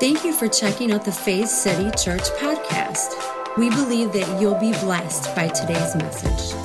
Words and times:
Thank 0.00 0.24
you 0.24 0.32
for 0.32 0.48
checking 0.48 0.92
out 0.92 1.04
the 1.04 1.12
Faith 1.12 1.50
City 1.50 1.90
Church 1.90 2.22
podcast. 2.38 3.12
We 3.58 3.68
believe 3.68 4.14
that 4.14 4.40
you'll 4.40 4.58
be 4.58 4.72
blessed 4.72 5.36
by 5.36 5.48
today's 5.48 5.94
message. 5.94 6.56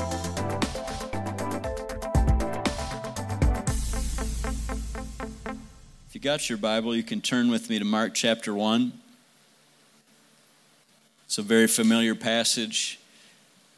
If 6.07 6.16
you 6.16 6.21
got 6.21 6.48
your 6.48 6.57
Bible, 6.57 6.95
you 6.95 7.03
can 7.03 7.20
turn 7.20 7.52
with 7.52 7.70
me 7.70 7.77
to 7.77 7.84
Mark 7.84 8.13
chapter 8.13 8.53
1. 8.53 8.93
It's 11.26 11.38
a 11.38 11.41
very 11.41 11.67
familiar 11.67 12.15
passage. 12.15 13.02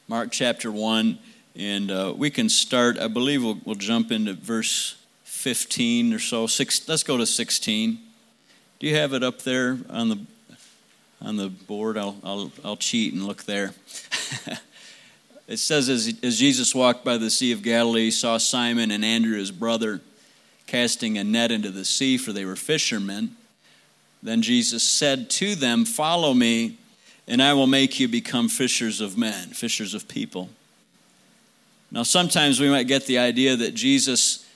Mark 0.07 0.29
chapter 0.31 0.71
1. 0.71 1.17
And 1.55 1.89
uh, 1.89 2.13
we 2.15 2.29
can 2.29 2.49
start, 2.49 2.99
I 2.99 3.07
believe 3.07 3.43
we'll, 3.43 3.57
we'll 3.65 3.73
jump 3.73 4.11
into 4.11 4.35
verse 4.35 5.03
15 5.23 6.13
or 6.13 6.19
so. 6.19 6.45
Six, 6.45 6.87
let's 6.87 7.01
go 7.01 7.17
to 7.17 7.25
16. 7.25 8.03
Do 8.79 8.85
you 8.85 8.95
have 8.95 9.13
it 9.13 9.23
up 9.23 9.41
there 9.41 9.79
on 9.89 10.09
the 10.09 10.19
on 11.19 11.35
the 11.35 11.49
board? 11.49 11.97
I'll 11.97 12.15
I'll, 12.23 12.51
I'll 12.63 12.77
cheat 12.77 13.13
and 13.13 13.25
look 13.25 13.43
there. 13.43 13.73
it 15.47 15.57
says 15.57 15.89
as, 15.89 16.13
as 16.21 16.37
Jesus 16.37 16.75
walked 16.75 17.03
by 17.03 17.17
the 17.17 17.31
Sea 17.31 17.51
of 17.51 17.63
Galilee, 17.63 18.05
he 18.05 18.11
saw 18.11 18.37
Simon 18.37 18.91
and 18.91 19.03
Andrew 19.03 19.37
his 19.37 19.49
brother 19.49 20.01
casting 20.67 21.17
a 21.17 21.23
net 21.23 21.51
into 21.51 21.71
the 21.71 21.85
sea, 21.85 22.17
for 22.17 22.31
they 22.33 22.45
were 22.45 22.55
fishermen. 22.55 23.35
Then 24.21 24.43
Jesus 24.43 24.83
said 24.83 25.29
to 25.31 25.55
them, 25.55 25.83
"Follow 25.83 26.35
me, 26.35 26.77
and 27.27 27.41
I 27.41 27.53
will 27.53 27.67
make 27.67 27.99
you 27.99 28.07
become 28.07 28.47
fishers 28.47 29.01
of 29.01 29.17
men, 29.17 29.49
fishers 29.49 29.95
of 29.95 30.07
people." 30.07 30.49
Now, 31.89 32.03
sometimes 32.03 32.59
we 32.59 32.69
might 32.69 32.87
get 32.87 33.07
the 33.07 33.17
idea 33.17 33.55
that 33.55 33.73
Jesus 33.73 34.46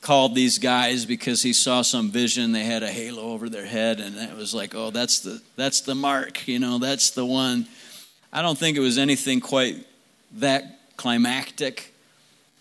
called 0.00 0.34
these 0.34 0.58
guys 0.58 1.04
because 1.04 1.42
he 1.42 1.52
saw 1.52 1.82
some 1.82 2.10
vision. 2.10 2.52
They 2.52 2.64
had 2.64 2.82
a 2.82 2.90
halo 2.90 3.22
over 3.22 3.48
their 3.48 3.66
head 3.66 4.00
and 4.00 4.16
it 4.16 4.36
was 4.36 4.54
like 4.54 4.74
oh 4.74 4.90
that's 4.90 5.20
the 5.20 5.40
that's 5.56 5.82
the 5.82 5.94
mark 5.94 6.46
you 6.48 6.58
know 6.58 6.78
that's 6.78 7.10
the 7.10 7.24
one. 7.24 7.66
I 8.32 8.42
don't 8.42 8.58
think 8.58 8.76
it 8.76 8.80
was 8.80 8.98
anything 8.98 9.40
quite 9.40 9.76
that 10.38 10.78
climactic. 10.96 11.94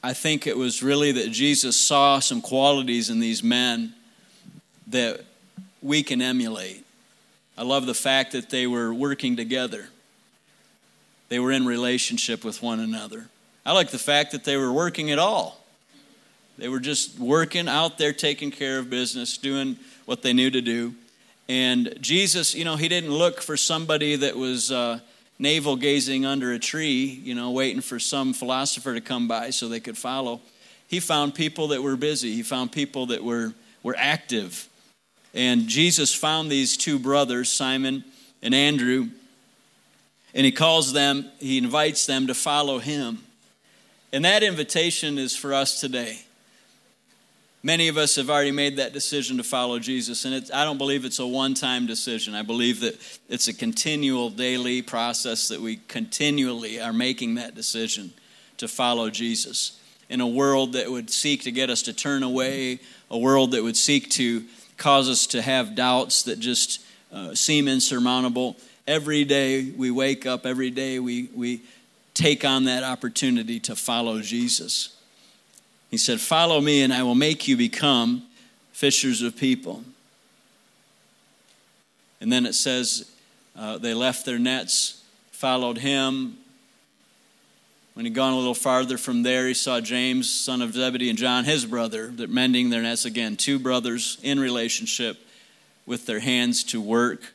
I 0.04 0.14
think 0.14 0.48
it 0.48 0.58
was 0.58 0.82
really 0.84 1.12
that 1.14 1.32
jesus 1.32 1.78
saw 1.78 2.20
some 2.20 2.42
qualities 2.42 3.10
in 3.10 3.20
these 3.20 3.44
men 3.44 3.94
that 4.88 5.22
we 5.82 6.04
can 6.04 6.22
emulate. 6.22 6.86
I 7.58 7.64
love 7.64 7.86
the 7.86 7.94
fact 7.94 8.32
that 8.34 8.50
they 8.50 8.68
were 8.68 8.94
working 8.94 9.36
together. 9.36 9.90
They 11.30 11.40
were 11.40 11.52
in 11.52 11.66
relationship 11.66 12.44
with 12.44 12.64
one 12.64 12.80
another. 12.80 13.28
I 13.66 13.74
like 13.74 13.92
the 13.92 14.00
fact 14.00 14.32
that 14.32 14.46
they 14.46 14.58
were 14.58 14.74
working 14.74 15.12
at 15.12 15.20
all 15.20 15.59
they 16.62 16.70
were 16.70 16.80
just 16.80 17.20
working 17.20 17.68
out 17.68 17.98
there, 17.98 18.14
taking 18.14 18.52
care 18.52 18.80
of 18.80 18.90
business, 18.90 19.38
doing 19.38 19.78
what 20.06 20.22
they 20.22 20.34
knew 20.34 20.50
to 20.50 20.62
do. 20.62 20.94
And 21.48 21.98
Jesus, 22.00 22.54
you 22.54 22.64
know, 22.64 22.76
he 22.76 22.88
didn't 22.88 23.12
look 23.12 23.42
for 23.42 23.58
somebody 23.58 24.16
that 24.16 24.36
was 24.36 24.72
uh, 24.72 25.00
navel 25.40 25.76
gazing 25.76 26.26
under 26.26 26.52
a 26.52 26.60
tree, 26.60 27.22
you 27.24 27.34
know, 27.34 27.52
waiting 27.52 27.82
for 27.82 27.98
some 27.98 28.34
philosopher 28.34 28.94
to 28.94 29.02
come 29.02 29.28
by 29.28 29.50
so 29.50 29.68
they 29.68 29.80
could 29.80 29.98
follow. 29.98 30.42
He 30.88 31.00
found 31.00 31.34
people 31.34 31.70
that 31.70 31.82
were 31.82 31.96
busy, 31.96 32.34
he 32.34 32.44
found 32.44 32.72
people 32.72 33.08
that 33.08 33.24
were, 33.24 33.54
were 33.84 33.96
active. 33.98 34.68
And 35.34 35.68
Jesus 35.68 36.14
found 36.14 36.52
these 36.52 36.76
two 36.76 37.00
brothers, 37.00 37.52
Simon 37.52 38.04
and 38.42 38.54
Andrew, 38.54 39.10
and 40.34 40.46
he 40.46 40.52
calls 40.52 40.94
them, 40.94 41.26
he 41.40 41.58
invites 41.58 42.06
them 42.06 42.28
to 42.28 42.34
follow 42.34 42.80
him. 42.80 43.20
And 44.12 44.26
that 44.26 44.44
invitation 44.44 45.18
is 45.18 45.36
for 45.36 45.54
us 45.54 45.80
today. 45.80 46.20
Many 47.62 47.90
of 47.90 47.98
us 47.98 48.16
have 48.16 48.30
already 48.30 48.52
made 48.52 48.78
that 48.78 48.94
decision 48.94 49.36
to 49.36 49.44
follow 49.44 49.80
Jesus, 49.80 50.24
and 50.24 50.50
I 50.54 50.64
don't 50.64 50.78
believe 50.78 51.04
it's 51.04 51.20
a 51.20 51.28
one 51.28 51.54
time 51.54 51.86
decision. 51.86 52.34
I 52.34 52.42
believe 52.42 52.80
that 52.80 52.96
it's 53.28 53.50
a 53.50 53.54
continual 53.54 54.30
daily 54.30 54.82
process 54.82 55.50
that 55.50 55.60
we 55.60 55.78
continually 55.90 56.80
are 56.80 56.94
making 56.94 57.36
that 57.36 57.56
decision 57.56 58.14
to 58.58 58.70
follow 58.70 59.10
Jesus. 59.10 59.78
In 60.10 60.22
a 60.22 60.28
world 60.28 60.74
that 60.74 60.90
would 60.90 61.10
seek 61.10 61.44
to 61.44 61.52
get 61.52 61.70
us 61.70 61.82
to 61.84 61.94
turn 61.94 62.24
away, 62.24 62.80
a 63.12 63.18
world 63.18 63.52
that 63.52 63.62
would 63.62 63.78
seek 63.78 64.10
to 64.12 64.46
cause 64.78 65.10
us 65.10 65.28
to 65.28 65.42
have 65.42 65.76
doubts 65.76 66.24
that 66.24 66.40
just 66.40 66.82
uh, 67.12 67.36
seem 67.36 67.68
insurmountable, 67.68 68.56
every 68.88 69.26
day 69.26 69.70
we 69.72 69.92
wake 69.92 70.26
up, 70.26 70.46
every 70.46 70.72
day 70.72 70.98
we, 71.00 71.30
we 71.36 71.62
take 72.14 72.46
on 72.46 72.64
that 72.64 72.84
opportunity 72.84 73.60
to 73.60 73.76
follow 73.76 74.22
Jesus. 74.22 74.96
He 75.90 75.98
said, 75.98 76.22
Follow 76.22 76.62
me, 76.62 76.82
and 76.82 76.94
I 76.94 77.04
will 77.04 77.16
make 77.16 77.48
you 77.48 77.58
become 77.58 78.24
fishers 78.72 79.22
of 79.22 79.36
people. 79.36 79.84
And 82.22 82.32
then 82.32 82.46
it 82.46 82.54
says, 82.54 83.10
uh, 83.58 83.78
they 83.78 83.94
left 83.94 84.26
their 84.26 84.40
nets, 84.40 85.04
followed 85.32 85.78
him. 85.78 86.38
When 87.94 88.06
he'd 88.06 88.14
gone 88.14 88.32
a 88.32 88.38
little 88.38 88.54
farther 88.54 88.98
from 88.98 89.24
there, 89.24 89.48
he 89.48 89.54
saw 89.54 89.82
James, 89.82 90.34
son 90.34 90.62
of 90.62 90.74
Zebedee, 90.74 91.10
and 91.10 91.18
John, 91.18 91.44
his 91.44 91.66
brother, 91.66 92.14
mending 92.30 92.70
their 92.70 92.82
nets 92.82 93.04
again. 93.04 93.36
Two 93.36 93.60
brothers 93.60 94.18
in 94.24 94.40
relationship 94.40 95.18
with 95.86 96.06
their 96.06 96.20
hands 96.20 96.64
to 96.66 96.80
work. 96.80 97.34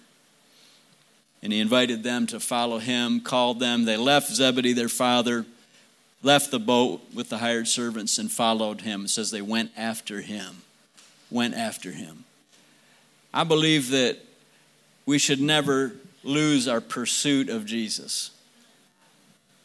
And 1.43 1.53
he 1.53 1.61
invited 1.61 2.03
them 2.03 2.27
to 2.29 2.41
follow 2.41 2.79
him, 2.79 3.21
called 3.21 3.61
them. 3.61 3.85
They 3.85 3.99
left 3.99 4.33
Zebedee, 4.33 4.73
their 4.73 4.89
father, 4.89 5.45
left 6.25 6.51
the 6.51 6.59
boat 6.59 7.03
with 7.15 7.29
the 7.29 7.39
hired 7.39 7.69
servants 7.69 8.19
and 8.19 8.33
followed 8.33 8.81
him. 8.81 9.05
It 9.05 9.11
says 9.11 9.31
they 9.31 9.43
went 9.43 9.71
after 9.77 10.23
him. 10.23 10.63
Went 11.31 11.55
after 11.55 11.93
him. 11.93 12.25
I 13.33 13.45
believe 13.45 13.91
that 13.91 14.19
we 15.05 15.19
should 15.19 15.41
never 15.41 15.93
lose 16.23 16.67
our 16.67 16.81
pursuit 16.81 17.51
of 17.51 17.67
Jesus. 17.67 18.31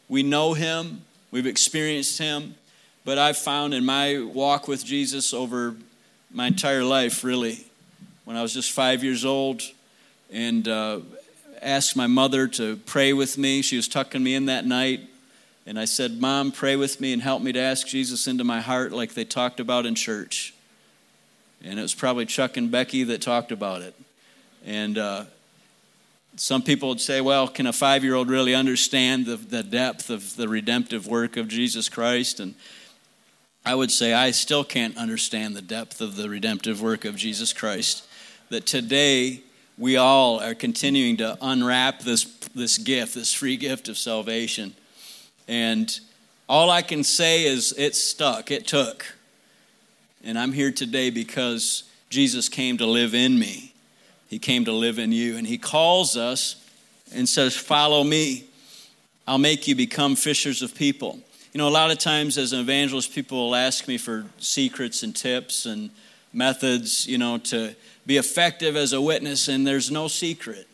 We 0.08 0.22
know 0.22 0.52
him, 0.52 1.02
we've 1.30 1.46
experienced 1.46 2.18
him, 2.18 2.56
but 3.06 3.16
I've 3.16 3.38
found 3.38 3.72
in 3.72 3.84
my 3.84 4.20
walk 4.20 4.68
with 4.68 4.84
Jesus 4.84 5.32
over 5.32 5.76
my 6.30 6.48
entire 6.48 6.84
life, 6.84 7.24
really, 7.24 7.64
when 8.24 8.36
I 8.36 8.42
was 8.42 8.52
just 8.52 8.72
five 8.72 9.02
years 9.02 9.24
old 9.24 9.62
and 10.30 10.68
uh, 10.68 11.00
asked 11.62 11.96
my 11.96 12.06
mother 12.06 12.48
to 12.48 12.76
pray 12.76 13.14
with 13.14 13.38
me, 13.38 13.62
she 13.62 13.76
was 13.76 13.88
tucking 13.88 14.22
me 14.22 14.34
in 14.34 14.46
that 14.46 14.66
night 14.66 15.09
and 15.70 15.78
I 15.78 15.84
said, 15.84 16.20
Mom, 16.20 16.50
pray 16.50 16.74
with 16.74 17.00
me 17.00 17.12
and 17.12 17.22
help 17.22 17.42
me 17.42 17.52
to 17.52 17.60
ask 17.60 17.86
Jesus 17.86 18.26
into 18.26 18.42
my 18.42 18.60
heart 18.60 18.90
like 18.90 19.14
they 19.14 19.24
talked 19.24 19.60
about 19.60 19.86
in 19.86 19.94
church. 19.94 20.52
And 21.62 21.78
it 21.78 21.82
was 21.82 21.94
probably 21.94 22.26
Chuck 22.26 22.56
and 22.56 22.72
Becky 22.72 23.04
that 23.04 23.22
talked 23.22 23.52
about 23.52 23.82
it. 23.82 23.94
And 24.66 24.98
uh, 24.98 25.26
some 26.34 26.62
people 26.62 26.88
would 26.88 27.00
say, 27.00 27.20
well, 27.20 27.46
can 27.46 27.68
a 27.68 27.72
five 27.72 28.02
year 28.02 28.16
old 28.16 28.28
really 28.28 28.52
understand 28.52 29.26
the, 29.26 29.36
the 29.36 29.62
depth 29.62 30.10
of 30.10 30.34
the 30.34 30.48
redemptive 30.48 31.06
work 31.06 31.36
of 31.36 31.46
Jesus 31.46 31.88
Christ? 31.88 32.40
And 32.40 32.56
I 33.64 33.76
would 33.76 33.92
say, 33.92 34.12
I 34.12 34.32
still 34.32 34.64
can't 34.64 34.96
understand 34.96 35.54
the 35.54 35.62
depth 35.62 36.00
of 36.00 36.16
the 36.16 36.28
redemptive 36.28 36.82
work 36.82 37.04
of 37.04 37.14
Jesus 37.14 37.52
Christ. 37.52 38.04
That 38.48 38.66
today, 38.66 39.42
we 39.78 39.96
all 39.96 40.40
are 40.40 40.56
continuing 40.56 41.18
to 41.18 41.38
unwrap 41.40 42.00
this, 42.00 42.24
this 42.56 42.76
gift, 42.76 43.14
this 43.14 43.32
free 43.32 43.56
gift 43.56 43.88
of 43.88 43.96
salvation. 43.96 44.74
And 45.50 45.98
all 46.48 46.70
I 46.70 46.80
can 46.80 47.02
say 47.02 47.44
is 47.44 47.74
it 47.76 47.96
stuck, 47.96 48.52
it 48.52 48.68
took. 48.68 49.04
And 50.22 50.38
I'm 50.38 50.52
here 50.52 50.70
today 50.70 51.10
because 51.10 51.82
Jesus 52.08 52.48
came 52.48 52.78
to 52.78 52.86
live 52.86 53.16
in 53.16 53.36
me. 53.36 53.74
He 54.28 54.38
came 54.38 54.64
to 54.66 54.72
live 54.72 55.00
in 55.00 55.10
you. 55.10 55.36
And 55.36 55.44
He 55.44 55.58
calls 55.58 56.16
us 56.16 56.64
and 57.12 57.28
says, 57.28 57.56
Follow 57.56 58.04
me. 58.04 58.44
I'll 59.26 59.38
make 59.38 59.66
you 59.66 59.74
become 59.74 60.14
fishers 60.14 60.62
of 60.62 60.72
people. 60.72 61.18
You 61.52 61.58
know, 61.58 61.66
a 61.66 61.70
lot 61.70 61.90
of 61.90 61.98
times 61.98 62.38
as 62.38 62.52
an 62.52 62.60
evangelist, 62.60 63.12
people 63.12 63.48
will 63.48 63.56
ask 63.56 63.88
me 63.88 63.98
for 63.98 64.26
secrets 64.38 65.02
and 65.02 65.16
tips 65.16 65.66
and 65.66 65.90
methods, 66.32 67.08
you 67.08 67.18
know, 67.18 67.38
to 67.38 67.74
be 68.06 68.18
effective 68.18 68.76
as 68.76 68.92
a 68.92 69.00
witness, 69.00 69.48
and 69.48 69.66
there's 69.66 69.90
no 69.90 70.06
secret. 70.06 70.68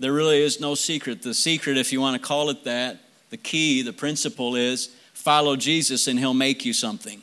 There 0.00 0.12
really 0.12 0.42
is 0.42 0.60
no 0.60 0.74
secret. 0.74 1.22
The 1.22 1.32
secret, 1.32 1.78
if 1.78 1.92
you 1.92 2.00
want 2.00 2.20
to 2.20 2.26
call 2.26 2.50
it 2.50 2.64
that, 2.64 2.98
the 3.30 3.36
key, 3.36 3.82
the 3.82 3.92
principle 3.92 4.56
is 4.56 4.94
follow 5.12 5.56
Jesus 5.56 6.06
and 6.06 6.18
he'll 6.18 6.34
make 6.34 6.64
you 6.64 6.72
something. 6.72 7.22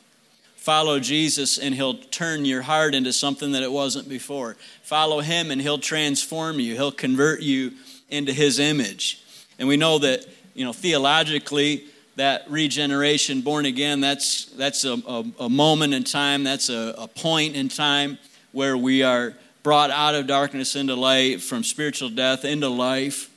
Follow 0.55 0.99
Jesus 0.99 1.57
and 1.57 1.75
he'll 1.75 1.95
turn 1.95 2.45
your 2.45 2.61
heart 2.61 2.95
into 2.95 3.11
something 3.11 3.51
that 3.51 3.63
it 3.63 3.71
wasn't 3.71 4.07
before. 4.07 4.55
Follow 4.81 5.19
him 5.19 5.51
and 5.51 5.61
he'll 5.61 5.77
transform 5.77 6.59
you. 6.59 6.75
He'll 6.75 6.91
convert 6.91 7.41
you 7.41 7.73
into 8.09 8.31
his 8.31 8.59
image. 8.59 9.21
And 9.59 9.67
we 9.67 9.77
know 9.77 9.99
that, 9.99 10.25
you 10.53 10.63
know, 10.63 10.73
theologically, 10.73 11.85
that 12.15 12.49
regeneration, 12.49 13.41
born 13.41 13.65
again, 13.65 13.99
that's, 13.99 14.45
that's 14.45 14.85
a, 14.85 14.93
a, 15.07 15.25
a 15.41 15.49
moment 15.49 15.93
in 15.93 16.03
time, 16.03 16.43
that's 16.43 16.69
a, 16.69 16.95
a 16.97 17.07
point 17.07 17.55
in 17.55 17.69
time 17.69 18.17
where 18.51 18.77
we 18.77 19.03
are 19.03 19.33
brought 19.63 19.89
out 19.89 20.13
of 20.13 20.27
darkness 20.27 20.75
into 20.75 20.95
light, 20.95 21.41
from 21.41 21.63
spiritual 21.63 22.09
death 22.09 22.45
into 22.45 22.69
life. 22.69 23.29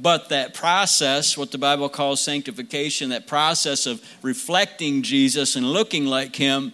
But 0.00 0.28
that 0.28 0.54
process, 0.54 1.36
what 1.36 1.50
the 1.50 1.58
Bible 1.58 1.88
calls 1.88 2.20
sanctification, 2.20 3.10
that 3.10 3.26
process 3.26 3.84
of 3.84 4.00
reflecting 4.22 5.02
Jesus 5.02 5.56
and 5.56 5.66
looking 5.66 6.06
like 6.06 6.36
Him, 6.36 6.72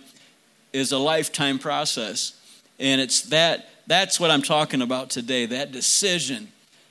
is 0.75 0.93
a 0.93 0.99
lifetime 0.99 1.59
process. 1.59 2.39
And 2.79 3.01
it's 3.01 3.23
that 3.23 3.71
that's 3.87 4.21
what 4.21 4.31
I'm 4.31 4.43
talking 4.43 4.83
about 4.83 5.09
today, 5.09 5.47
that 5.47 5.73
decision 5.73 6.49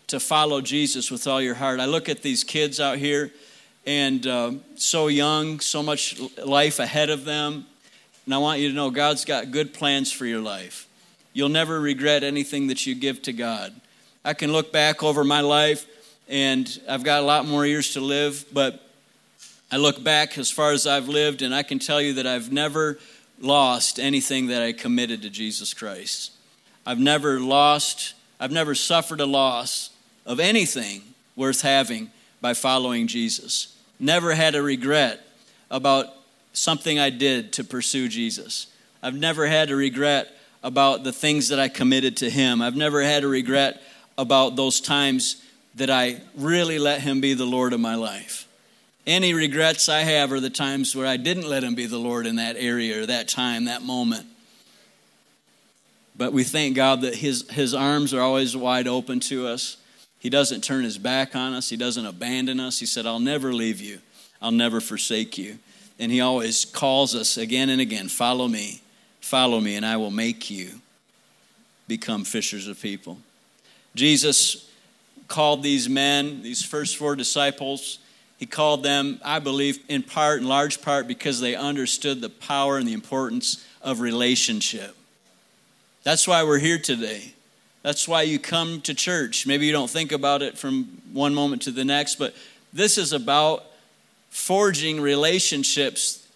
to 0.07 0.19
follow 0.19 0.59
Jesus 0.59 1.11
with 1.11 1.27
all 1.27 1.41
your 1.41 1.53
heart. 1.53 1.79
I 1.79 1.85
look 1.85 2.09
at 2.09 2.23
these 2.23 2.43
kids 2.43 2.79
out 2.79 2.97
here 2.97 3.31
and 3.85 4.25
uh, 4.25 4.53
so 4.75 5.07
young, 5.09 5.59
so 5.59 5.83
much 5.83 6.19
life 6.43 6.79
ahead 6.79 7.11
of 7.11 7.25
them. 7.25 7.65
And 8.25 8.33
I 8.33 8.39
want 8.39 8.59
you 8.59 8.69
to 8.69 8.75
know 8.75 8.89
God's 8.89 9.23
got 9.23 9.51
good 9.51 9.71
plans 9.71 10.11
for 10.11 10.25
your 10.25 10.41
life. 10.41 10.87
You'll 11.33 11.49
never 11.49 11.79
regret 11.79 12.23
anything 12.23 12.67
that 12.67 12.87
you 12.87 12.95
give 12.95 13.21
to 13.23 13.33
God. 13.33 13.73
I 14.25 14.33
can 14.33 14.51
look 14.51 14.71
back 14.71 15.03
over 15.03 15.23
my 15.23 15.41
life 15.41 15.85
and 16.27 16.81
I've 16.87 17.03
got 17.03 17.21
a 17.21 17.25
lot 17.25 17.45
more 17.45 17.65
years 17.65 17.93
to 17.93 18.01
live, 18.01 18.45
but 18.51 18.79
I 19.71 19.77
look 19.77 20.03
back 20.03 20.37
as 20.37 20.51
far 20.51 20.71
as 20.71 20.85
I've 20.85 21.07
lived 21.07 21.41
and 21.41 21.53
I 21.53 21.63
can 21.63 21.79
tell 21.79 22.01
you 22.01 22.13
that 22.13 22.27
I've 22.27 22.51
never 22.51 22.97
lost 23.39 23.99
anything 23.99 24.47
that 24.47 24.61
I 24.61 24.71
committed 24.71 25.21
to 25.23 25.29
Jesus 25.29 25.73
Christ. 25.73 26.31
I've 26.85 26.99
never 26.99 27.39
lost, 27.39 28.13
I've 28.39 28.51
never 28.51 28.75
suffered 28.75 29.19
a 29.19 29.25
loss 29.25 29.89
of 30.25 30.39
anything 30.39 31.01
worth 31.35 31.61
having 31.61 32.11
by 32.41 32.53
following 32.53 33.07
Jesus. 33.07 33.75
Never 33.99 34.33
had 34.33 34.55
a 34.55 34.61
regret 34.61 35.25
about 35.71 36.07
something 36.53 36.99
I 36.99 37.09
did 37.09 37.53
to 37.53 37.63
pursue 37.63 38.07
Jesus. 38.07 38.67
I've 39.01 39.15
never 39.15 39.47
had 39.47 39.71
a 39.71 39.75
regret 39.75 40.29
about 40.61 41.03
the 41.03 41.11
things 41.11 41.49
that 41.49 41.59
I 41.59 41.67
committed 41.67 42.17
to 42.17 42.29
Him. 42.29 42.61
I've 42.61 42.75
never 42.75 43.01
had 43.01 43.23
a 43.23 43.27
regret 43.27 43.81
about 44.17 44.55
those 44.55 44.79
times 44.79 45.43
that 45.75 45.89
I 45.89 46.21
really 46.35 46.79
let 46.79 47.01
Him 47.01 47.21
be 47.21 47.33
the 47.33 47.45
Lord 47.45 47.73
of 47.73 47.79
my 47.79 47.95
life. 47.95 48.47
Any 49.05 49.33
regrets 49.33 49.89
I 49.89 49.99
have 50.01 50.31
are 50.31 50.39
the 50.39 50.49
times 50.49 50.95
where 50.95 51.07
I 51.07 51.17
didn't 51.17 51.49
let 51.49 51.63
Him 51.63 51.75
be 51.75 51.87
the 51.87 51.97
Lord 51.97 52.25
in 52.25 52.37
that 52.37 52.55
area 52.57 53.01
or 53.01 53.05
that 53.05 53.27
time, 53.27 53.65
that 53.65 53.81
moment. 53.81 54.25
But 56.15 56.31
we 56.31 56.43
thank 56.43 56.75
God 56.75 57.01
that 57.01 57.15
His, 57.15 57.49
his 57.51 57.73
arms 57.73 58.13
are 58.13 58.21
always 58.21 58.55
wide 58.55 58.87
open 58.87 59.19
to 59.21 59.47
us. 59.47 59.77
He 60.19 60.29
doesn't 60.29 60.63
turn 60.63 60.83
His 60.83 60.97
back 60.97 61.35
on 61.35 61.53
us, 61.53 61.69
He 61.69 61.77
doesn't 61.77 62.05
abandon 62.05 62.59
us. 62.59 62.79
He 62.79 62.85
said, 62.85 63.05
I'll 63.05 63.19
never 63.19 63.51
leave 63.51 63.81
you, 63.81 63.99
I'll 64.41 64.51
never 64.51 64.79
forsake 64.79 65.37
you. 65.37 65.57
And 65.99 66.11
He 66.11 66.21
always 66.21 66.65
calls 66.65 67.15
us 67.15 67.37
again 67.37 67.69
and 67.69 67.81
again 67.81 68.07
follow 68.07 68.47
me, 68.47 68.81
follow 69.21 69.59
me, 69.59 69.75
and 69.75 69.85
I 69.85 69.97
will 69.97 70.11
make 70.11 70.49
you 70.49 70.69
become 71.87 72.23
fishers 72.23 72.67
of 72.67 72.81
people. 72.81 73.17
Jesus 73.95 74.69
called 75.27 75.63
these 75.63 75.89
men, 75.89 76.41
these 76.41 76.63
first 76.63 76.97
four 76.97 77.15
disciples, 77.15 77.99
he 78.37 78.45
called 78.45 78.83
them, 78.83 79.21
I 79.23 79.39
believe, 79.39 79.79
in 79.87 80.03
part, 80.03 80.41
in 80.41 80.47
large 80.47 80.81
part, 80.81 81.07
because 81.07 81.39
they 81.39 81.55
understood 81.55 82.19
the 82.19 82.29
power 82.29 82.77
and 82.77 82.87
the 82.87 82.93
importance 82.93 83.65
of 83.81 84.01
relationship. 84.01 84.95
That's 86.03 86.27
why 86.27 86.43
we're 86.43 86.59
here 86.59 86.77
today. 86.77 87.33
That's 87.83 88.07
why 88.07 88.23
you 88.23 88.39
come 88.39 88.81
to 88.81 88.93
church. 88.93 89.47
Maybe 89.47 89.65
you 89.65 89.71
don't 89.71 89.89
think 89.89 90.11
about 90.11 90.41
it 90.41 90.57
from 90.57 91.01
one 91.13 91.33
moment 91.33 91.61
to 91.63 91.71
the 91.71 91.85
next, 91.85 92.15
but 92.15 92.33
this 92.73 92.97
is 92.97 93.13
about 93.13 93.65
forging 94.29 94.99
relationships. 94.99 96.27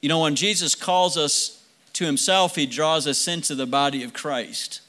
You 0.00 0.08
know, 0.08 0.20
when 0.20 0.34
Jesus 0.34 0.74
calls 0.74 1.16
us 1.16 1.64
to 1.92 2.04
himself, 2.04 2.56
he 2.56 2.66
draws 2.66 3.06
us 3.06 3.28
into 3.28 3.54
the 3.54 3.66
body 3.66 4.02
of 4.02 4.12
Christ, 4.12 4.80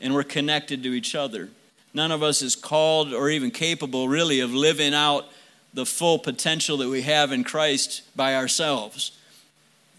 and 0.00 0.14
we're 0.14 0.22
connected 0.24 0.82
to 0.82 0.92
each 0.92 1.14
other. 1.14 1.48
None 1.94 2.12
of 2.12 2.22
us 2.22 2.42
is 2.42 2.54
called 2.54 3.12
or 3.12 3.30
even 3.30 3.50
capable, 3.50 4.08
really, 4.08 4.40
of 4.40 4.52
living 4.52 4.94
out 4.94 5.26
the 5.74 5.86
full 5.86 6.18
potential 6.18 6.78
that 6.78 6.88
we 6.88 7.02
have 7.02 7.32
in 7.32 7.44
Christ 7.44 8.02
by 8.16 8.34
ourselves. 8.34 9.12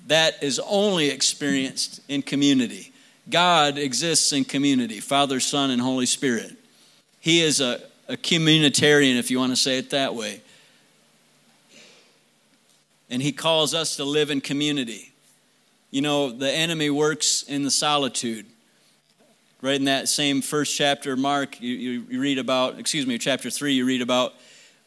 That 0.08 0.42
is 0.42 0.60
only 0.66 1.10
experienced 1.10 2.02
in 2.08 2.22
community. 2.22 2.92
God 3.30 3.78
exists 3.78 4.34
in 4.34 4.46
community 4.46 5.00
Father, 5.00 5.40
Son, 5.40 5.72
and 5.72 5.82
Holy 5.82 6.06
Spirit. 6.06 6.56
He 7.20 7.42
is 7.42 7.62
a, 7.62 7.82
a 8.08 8.18
communitarian, 8.18 9.18
if 9.18 9.30
you 9.30 9.40
want 9.40 9.52
to 9.52 9.58
say 9.58 9.78
it 9.78 9.92
that 9.92 10.16
way. 10.16 10.42
And 13.10 13.22
He 13.22 13.32
calls 13.32 13.74
us 13.74 13.98
to 13.98 14.04
live 14.04 14.32
in 14.32 14.42
community. 14.42 15.12
You 15.92 16.02
know, 16.02 16.32
the 16.32 16.52
enemy 16.52 16.90
works 16.90 17.44
in 17.44 17.64
the 17.64 17.72
solitude. 17.72 18.46
Right 19.62 19.76
in 19.76 19.86
that 19.86 20.08
same 20.08 20.42
first 20.42 20.78
chapter, 20.78 21.18
Mark, 21.18 21.60
you, 21.60 21.76
you, 21.76 22.06
you 22.10 22.22
read 22.22 22.38
about, 22.38 22.80
excuse 22.80 23.06
me, 23.06 23.18
chapter 23.18 23.50
3, 23.50 23.74
you 23.74 23.86
read 23.86 24.02
about 24.02 24.34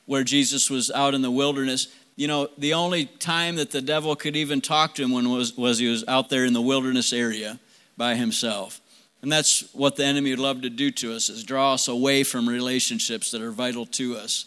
where 0.06 0.24
Jesus 0.24 0.70
was 0.70 0.90
out 0.90 1.14
in 1.14 1.20
the 1.20 1.30
wilderness. 1.30 1.88
You 2.16 2.28
know, 2.28 2.48
the 2.56 2.74
only 2.74 3.04
time 3.04 3.56
that 3.56 3.70
the 3.70 3.82
devil 3.82 4.16
could 4.16 4.34
even 4.34 4.60
talk 4.60 4.94
to 4.94 5.02
him 5.02 5.10
when 5.10 5.30
was, 5.30 5.56
was 5.56 5.78
he 5.78 5.88
was 5.88 6.04
out 6.08 6.30
there 6.30 6.46
in 6.46 6.54
the 6.54 6.62
wilderness 6.62 7.12
area 7.12 7.60
by 7.96 8.14
himself. 8.14 8.80
And 9.20 9.30
that's 9.30 9.72
what 9.72 9.96
the 9.96 10.04
enemy 10.04 10.30
would 10.30 10.38
love 10.38 10.62
to 10.62 10.70
do 10.70 10.90
to 10.90 11.14
us 11.14 11.28
is 11.28 11.44
draw 11.44 11.74
us 11.74 11.86
away 11.86 12.24
from 12.24 12.48
relationships 12.48 13.30
that 13.30 13.40
are 13.40 13.52
vital 13.52 13.86
to 13.86 14.16
us. 14.16 14.46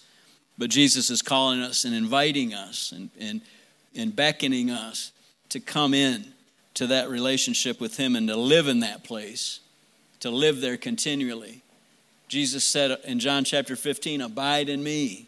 But 0.58 0.70
Jesus 0.70 1.10
is 1.10 1.22
calling 1.22 1.62
us 1.62 1.86
and 1.86 1.94
inviting 1.94 2.54
us 2.54 2.92
and, 2.92 3.10
and, 3.20 3.42
and 3.96 4.16
beckoning 4.16 4.72
us 4.72 5.12
to 5.50 5.60
come 5.60 5.94
in 5.94 6.34
to 6.76 6.88
that 6.88 7.10
relationship 7.10 7.80
with 7.80 7.98
him 7.98 8.16
and 8.16 8.28
to 8.28 8.36
live 8.36 8.68
in 8.68 8.82
that 8.82 9.04
place, 9.04 9.62
to 10.26 10.32
live 10.32 10.60
there 10.60 10.76
continually. 10.76 11.62
Jesus 12.28 12.64
said 12.64 12.98
in 13.04 13.20
John 13.20 13.44
chapter 13.44 13.76
15, 13.76 14.22
Abide 14.22 14.70
in 14.70 14.84
me, 14.84 15.28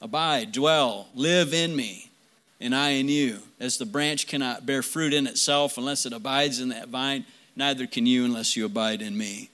abide, 0.00 0.52
dwell, 0.52 1.08
live 1.16 1.52
in 1.52 1.74
me, 1.74 2.12
and 2.60 2.72
I 2.72 2.90
in 2.90 3.08
you. 3.08 3.40
As 3.58 3.76
the 3.76 3.86
branch 3.86 4.28
cannot 4.28 4.64
bear 4.64 4.84
fruit 4.84 5.12
in 5.12 5.26
itself 5.26 5.76
unless 5.76 6.06
it 6.06 6.12
abides 6.12 6.60
in 6.60 6.68
that 6.68 6.90
vine, 6.90 7.24
neither 7.56 7.88
can 7.88 8.06
you 8.06 8.24
unless 8.24 8.56
you 8.56 8.64
abide 8.64 9.02
in 9.02 9.18
me. 9.18 9.50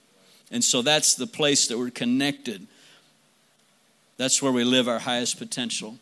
And 0.51 0.63
so 0.63 0.83
that's 0.83 1.15
the 1.15 1.25
place 1.25 1.67
that 1.69 1.79
we're 1.79 1.89
connected. 1.89 2.67
That's 4.17 4.43
where 4.43 4.51
we 4.51 4.63
live 4.63 4.87
our 4.87 4.99
highest 4.99 5.39
potential. 5.39 5.97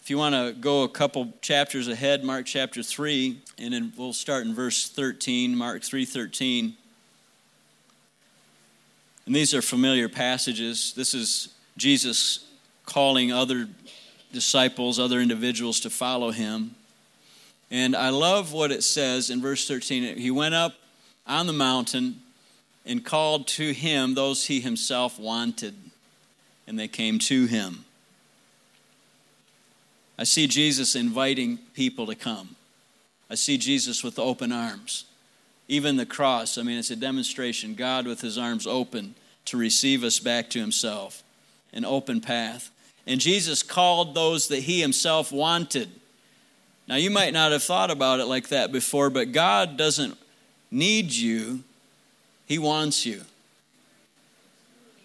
If 0.00 0.10
you 0.10 0.16
want 0.16 0.36
to 0.36 0.54
go 0.60 0.84
a 0.84 0.88
couple 0.88 1.32
chapters 1.40 1.88
ahead, 1.88 2.22
Mark 2.22 2.46
chapter 2.46 2.84
3, 2.84 3.40
and 3.58 3.74
then 3.74 3.92
we'll 3.96 4.12
start 4.12 4.46
in 4.46 4.54
verse 4.54 4.88
13, 4.88 5.56
Mark 5.56 5.82
3:13. 5.82 6.76
And 9.26 9.34
these 9.34 9.52
are 9.54 9.62
familiar 9.62 10.08
passages. 10.08 10.92
This 10.96 11.12
is 11.12 11.48
Jesus 11.76 12.46
calling 12.84 13.32
other 13.32 13.68
disciples, 14.32 14.98
other 14.98 15.20
individuals 15.20 15.80
to 15.80 15.90
follow 15.90 16.30
him. 16.30 16.74
And 17.70 17.96
I 17.96 18.10
love 18.10 18.52
what 18.52 18.70
it 18.70 18.84
says 18.84 19.30
in 19.30 19.42
verse 19.42 19.66
13. 19.66 20.16
He 20.16 20.30
went 20.30 20.54
up 20.54 20.74
on 21.26 21.46
the 21.48 21.52
mountain 21.52 22.20
and 22.84 23.04
called 23.04 23.48
to 23.48 23.72
him 23.72 24.14
those 24.14 24.46
he 24.46 24.60
himself 24.60 25.18
wanted, 25.18 25.74
and 26.68 26.78
they 26.78 26.86
came 26.86 27.18
to 27.18 27.46
him. 27.46 27.84
I 30.16 30.24
see 30.24 30.46
Jesus 30.46 30.94
inviting 30.94 31.58
people 31.74 32.06
to 32.06 32.14
come. 32.14 32.54
I 33.28 33.34
see 33.34 33.58
Jesus 33.58 34.04
with 34.04 34.18
open 34.20 34.52
arms. 34.52 35.04
Even 35.68 35.96
the 35.96 36.06
cross, 36.06 36.58
I 36.58 36.62
mean, 36.62 36.78
it's 36.78 36.90
a 36.90 36.96
demonstration. 36.96 37.74
God 37.74 38.06
with 38.06 38.20
his 38.20 38.38
arms 38.38 38.66
open 38.66 39.14
to 39.46 39.56
receive 39.56 40.04
us 40.04 40.20
back 40.20 40.50
to 40.50 40.60
himself, 40.60 41.22
an 41.72 41.84
open 41.84 42.20
path. 42.20 42.70
And 43.06 43.20
Jesus 43.20 43.62
called 43.62 44.14
those 44.14 44.48
that 44.48 44.60
he 44.60 44.80
himself 44.80 45.32
wanted. 45.32 45.90
Now, 46.88 46.96
you 46.96 47.10
might 47.10 47.32
not 47.32 47.52
have 47.52 47.64
thought 47.64 47.90
about 47.90 48.20
it 48.20 48.26
like 48.26 48.48
that 48.48 48.70
before, 48.70 49.10
but 49.10 49.32
God 49.32 49.76
doesn't 49.76 50.16
need 50.70 51.10
you, 51.12 51.64
He 52.46 52.58
wants 52.58 53.04
you. 53.04 53.22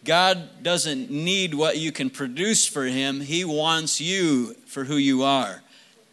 God 0.04 0.64
doesn't 0.64 1.12
need 1.12 1.54
what 1.54 1.78
you 1.78 1.92
can 1.92 2.10
produce 2.10 2.68
for 2.68 2.86
Him, 2.86 3.22
He 3.22 3.46
wants 3.46 4.00
you 4.00 4.54
for 4.66 4.84
who 4.84 4.96
you 4.96 5.24
are 5.24 5.62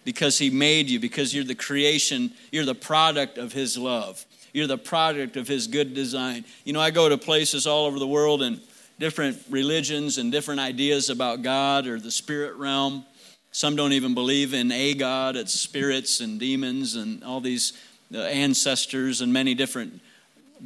because 0.04 0.38
He 0.38 0.48
made 0.48 0.88
you, 0.88 0.98
because 0.98 1.34
you're 1.34 1.44
the 1.44 1.54
creation, 1.54 2.32
you're 2.50 2.64
the 2.64 2.74
product 2.74 3.36
of 3.36 3.52
His 3.52 3.76
love. 3.76 4.24
You're 4.58 4.66
the 4.66 4.76
product 4.76 5.36
of 5.36 5.46
His 5.46 5.68
good 5.68 5.94
design. 5.94 6.44
You 6.64 6.72
know, 6.72 6.80
I 6.80 6.90
go 6.90 7.08
to 7.08 7.16
places 7.16 7.64
all 7.64 7.86
over 7.86 8.00
the 8.00 8.08
world 8.08 8.42
and 8.42 8.60
different 8.98 9.38
religions 9.48 10.18
and 10.18 10.32
different 10.32 10.58
ideas 10.58 11.10
about 11.10 11.42
God 11.42 11.86
or 11.86 12.00
the 12.00 12.10
spirit 12.10 12.56
realm. 12.56 13.04
Some 13.52 13.76
don't 13.76 13.92
even 13.92 14.14
believe 14.14 14.54
in 14.54 14.72
a 14.72 14.94
God, 14.94 15.36
it's 15.36 15.52
spirits 15.52 16.18
and 16.18 16.40
demons 16.40 16.96
and 16.96 17.22
all 17.22 17.40
these 17.40 17.72
uh, 18.12 18.18
ancestors 18.18 19.20
and 19.20 19.32
many 19.32 19.54
different 19.54 20.00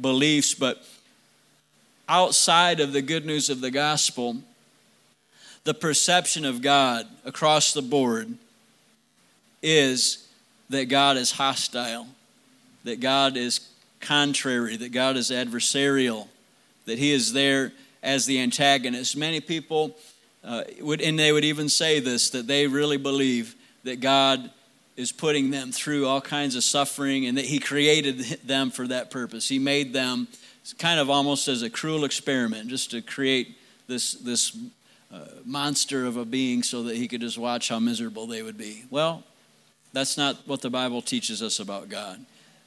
beliefs, 0.01 0.55
but 0.55 0.83
outside 2.09 2.79
of 2.79 2.93
the 2.93 3.01
good 3.03 3.27
news 3.27 3.51
of 3.51 3.61
the 3.61 3.69
gospel, 3.69 4.37
the 5.65 5.73
perception 5.75 6.45
of 6.45 6.63
God 6.63 7.05
across 7.25 7.73
the 7.73 7.83
board 7.83 8.33
is 9.61 10.27
that 10.71 10.85
God 10.85 11.15
is 11.15 11.33
hostile, 11.33 12.07
that 12.85 12.99
God 12.99 13.37
is 13.37 13.69
contrary, 14.03 14.77
that 14.77 14.91
God 14.91 15.17
is 15.17 15.31
adversarial, 15.31 16.27
that 16.85 16.99
He 16.99 17.11
is 17.11 17.33
there 17.33 17.73
as 18.03 18.25
the 18.25 18.39
antagonist. 18.39 19.17
Many 19.17 19.39
people 19.39 19.95
uh, 20.43 20.63
would, 20.81 21.01
and 21.01 21.17
they 21.17 21.31
would 21.31 21.45
even 21.45 21.69
say 21.69 21.99
this, 21.99 22.29
that 22.31 22.47
they 22.47 22.67
really 22.67 22.97
believe 22.97 23.55
that 23.83 23.99
God 23.99 24.51
is 24.95 25.11
putting 25.11 25.49
them 25.49 25.71
through 25.71 26.05
all 26.05 26.21
kinds 26.21 26.55
of 26.55 26.63
suffering 26.63 27.25
and 27.25 27.37
that 27.37 27.45
he 27.45 27.59
created 27.59 28.19
them 28.45 28.69
for 28.69 28.87
that 28.87 29.09
purpose. 29.09 29.47
He 29.47 29.57
made 29.57 29.93
them 29.93 30.27
kind 30.77 30.99
of 30.99 31.09
almost 31.09 31.47
as 31.47 31.63
a 31.63 31.69
cruel 31.69 32.05
experiment 32.05 32.69
just 32.69 32.91
to 32.91 33.01
create 33.01 33.57
this 33.87 34.13
this 34.13 34.55
uh, 35.11 35.25
monster 35.45 36.05
of 36.05 36.17
a 36.17 36.25
being 36.25 36.63
so 36.63 36.83
that 36.83 36.95
he 36.95 37.07
could 37.07 37.21
just 37.21 37.37
watch 37.37 37.69
how 37.69 37.79
miserable 37.79 38.27
they 38.27 38.41
would 38.41 38.57
be. 38.57 38.83
Well, 38.89 39.23
that's 39.93 40.17
not 40.17 40.37
what 40.47 40.61
the 40.61 40.69
Bible 40.69 41.01
teaches 41.01 41.41
us 41.41 41.59
about 41.59 41.89
God. 41.89 42.23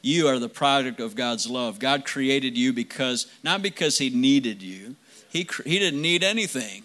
You 0.06 0.28
are 0.28 0.38
the 0.38 0.48
product 0.48 1.00
of 1.00 1.16
God's 1.16 1.50
love. 1.50 1.80
God 1.80 2.04
created 2.04 2.56
you 2.56 2.72
because, 2.72 3.26
not 3.42 3.60
because 3.60 3.98
He 3.98 4.08
needed 4.08 4.62
you, 4.62 4.94
He, 5.30 5.48
he 5.64 5.80
didn't 5.80 6.00
need 6.00 6.22
anything. 6.22 6.84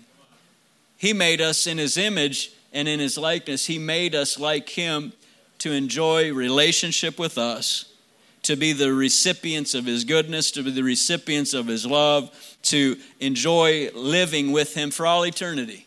He 0.98 1.14
made 1.14 1.40
us 1.40 1.68
in 1.68 1.78
His 1.78 1.98
image 1.98 2.52
and 2.74 2.88
in 2.88 3.00
His 3.00 3.20
likeness. 3.20 3.68
He 3.68 3.78
made 3.78 4.16
us 4.16 4.40
like 4.40 4.70
Him 4.70 5.14
to 5.60 5.72
enjoy 5.72 6.34
relationship 6.34 7.20
with 7.20 7.38
us, 7.38 7.94
to 8.42 8.56
be 8.56 8.74
the 8.74 8.92
recipients 8.92 9.76
of 9.76 9.86
His 9.86 10.04
goodness, 10.04 10.50
to 10.54 10.64
be 10.64 10.72
the 10.72 10.82
recipients 10.82 11.54
of 11.54 11.68
His 11.68 11.86
love, 11.86 12.32
to 12.64 12.98
enjoy 13.20 13.92
living 13.94 14.52
with 14.52 14.74
Him 14.74 14.90
for 14.90 15.06
all 15.06 15.28
eternity. 15.28 15.86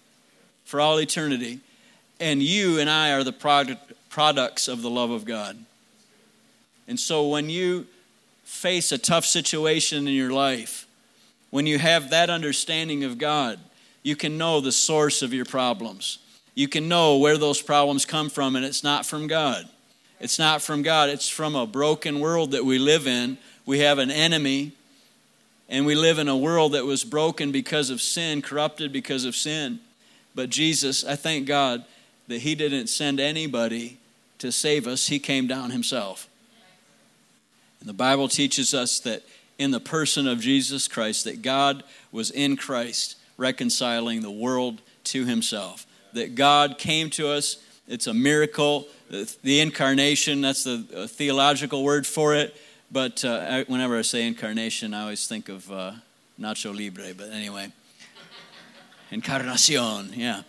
For 0.64 0.80
all 0.80 1.00
eternity. 1.00 1.58
And 2.20 2.40
you 2.40 2.78
and 2.78 2.88
I 2.88 3.10
are 3.10 3.24
the 3.24 3.32
product, 3.32 3.92
products 4.08 4.68
of 4.68 4.82
the 4.82 4.90
love 4.90 5.10
of 5.10 5.24
God. 5.24 5.58
And 6.86 6.98
so 6.98 7.28
when 7.28 7.48
you 7.50 7.86
face 8.44 8.92
a 8.92 8.98
tough 8.98 9.24
situation 9.24 10.06
in 10.06 10.14
your 10.14 10.32
life, 10.32 10.86
when 11.50 11.66
you 11.66 11.78
have 11.78 12.10
that 12.10 12.30
understanding 12.30 13.04
of 13.04 13.18
God, 13.18 13.58
you 14.02 14.16
can 14.16 14.36
know 14.36 14.60
the 14.60 14.72
source 14.72 15.22
of 15.22 15.32
your 15.32 15.44
problems. 15.44 16.18
You 16.54 16.68
can 16.68 16.88
know 16.88 17.18
where 17.18 17.38
those 17.38 17.62
problems 17.62 18.04
come 18.04 18.28
from, 18.28 18.54
and 18.54 18.64
it's 18.64 18.84
not 18.84 19.06
from 19.06 19.26
God. 19.26 19.68
It's 20.20 20.38
not 20.38 20.62
from 20.62 20.82
God, 20.82 21.08
it's 21.10 21.28
from 21.28 21.56
a 21.56 21.66
broken 21.66 22.20
world 22.20 22.52
that 22.52 22.64
we 22.64 22.78
live 22.78 23.06
in. 23.06 23.38
We 23.66 23.80
have 23.80 23.98
an 23.98 24.10
enemy, 24.10 24.72
and 25.68 25.86
we 25.86 25.94
live 25.94 26.18
in 26.18 26.28
a 26.28 26.36
world 26.36 26.72
that 26.72 26.84
was 26.84 27.02
broken 27.02 27.50
because 27.50 27.90
of 27.90 28.00
sin, 28.00 28.42
corrupted 28.42 28.92
because 28.92 29.24
of 29.24 29.34
sin. 29.34 29.80
But 30.34 30.50
Jesus, 30.50 31.04
I 31.04 31.16
thank 31.16 31.46
God 31.46 31.84
that 32.28 32.40
He 32.40 32.54
didn't 32.54 32.88
send 32.88 33.20
anybody 33.20 33.98
to 34.38 34.52
save 34.52 34.86
us, 34.86 35.08
He 35.08 35.18
came 35.18 35.46
down 35.46 35.70
Himself. 35.70 36.28
The 37.84 37.92
Bible 37.92 38.28
teaches 38.28 38.72
us 38.72 39.00
that 39.00 39.22
in 39.58 39.70
the 39.70 39.80
person 39.80 40.26
of 40.26 40.40
Jesus 40.40 40.88
Christ, 40.88 41.24
that 41.24 41.42
God 41.42 41.84
was 42.10 42.30
in 42.30 42.56
Christ 42.56 43.16
reconciling 43.36 44.22
the 44.22 44.30
world 44.30 44.80
to 45.04 45.26
Himself. 45.26 45.86
That 46.14 46.34
God 46.34 46.78
came 46.78 47.10
to 47.10 47.28
us, 47.28 47.62
it's 47.86 48.06
a 48.06 48.14
miracle. 48.14 48.86
The 49.10 49.60
incarnation, 49.60 50.40
that's 50.40 50.64
the 50.64 51.06
theological 51.08 51.84
word 51.84 52.06
for 52.06 52.34
it. 52.34 52.56
But 52.90 53.24
uh, 53.24 53.64
whenever 53.64 53.98
I 53.98 54.02
say 54.02 54.26
incarnation, 54.26 54.94
I 54.94 55.02
always 55.02 55.26
think 55.26 55.48
of 55.48 55.70
uh, 55.70 55.92
Nacho 56.40 56.74
Libre. 56.76 57.12
But 57.14 57.30
anyway, 57.30 57.70
Encarnacion, 59.10 60.12
yeah. 60.14 60.42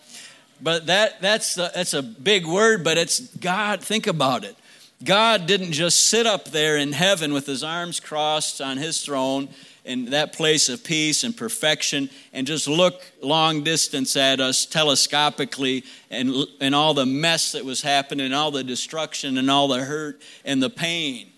But 0.62 0.86
that, 0.86 1.20
that's, 1.20 1.54
that's 1.54 1.92
a 1.92 2.02
big 2.02 2.46
word, 2.46 2.82
but 2.82 2.96
it's 2.96 3.20
God. 3.20 3.82
Think 3.82 4.06
about 4.06 4.44
it. 4.44 4.56
God 5.04 5.46
didn't 5.46 5.72
just 5.72 6.06
sit 6.06 6.26
up 6.26 6.46
there 6.46 6.76
in 6.78 6.92
heaven 6.92 7.34
with 7.34 7.46
his 7.46 7.62
arms 7.62 8.00
crossed 8.00 8.60
on 8.60 8.78
his 8.78 9.04
throne 9.04 9.48
in 9.84 10.06
that 10.06 10.32
place 10.32 10.68
of 10.68 10.82
peace 10.82 11.22
and 11.22 11.36
perfection 11.36 12.10
and 12.32 12.46
just 12.46 12.66
look 12.66 13.02
long 13.22 13.62
distance 13.62 14.16
at 14.16 14.40
us 14.40 14.66
telescopically 14.66 15.84
and, 16.10 16.34
and 16.60 16.74
all 16.74 16.94
the 16.94 17.06
mess 17.06 17.52
that 17.52 17.64
was 17.64 17.82
happening, 17.82 18.32
all 18.32 18.50
the 18.50 18.64
destruction 18.64 19.38
and 19.38 19.50
all 19.50 19.68
the 19.68 19.84
hurt 19.84 20.20
and 20.44 20.62
the 20.62 20.70
pain. 20.70 21.30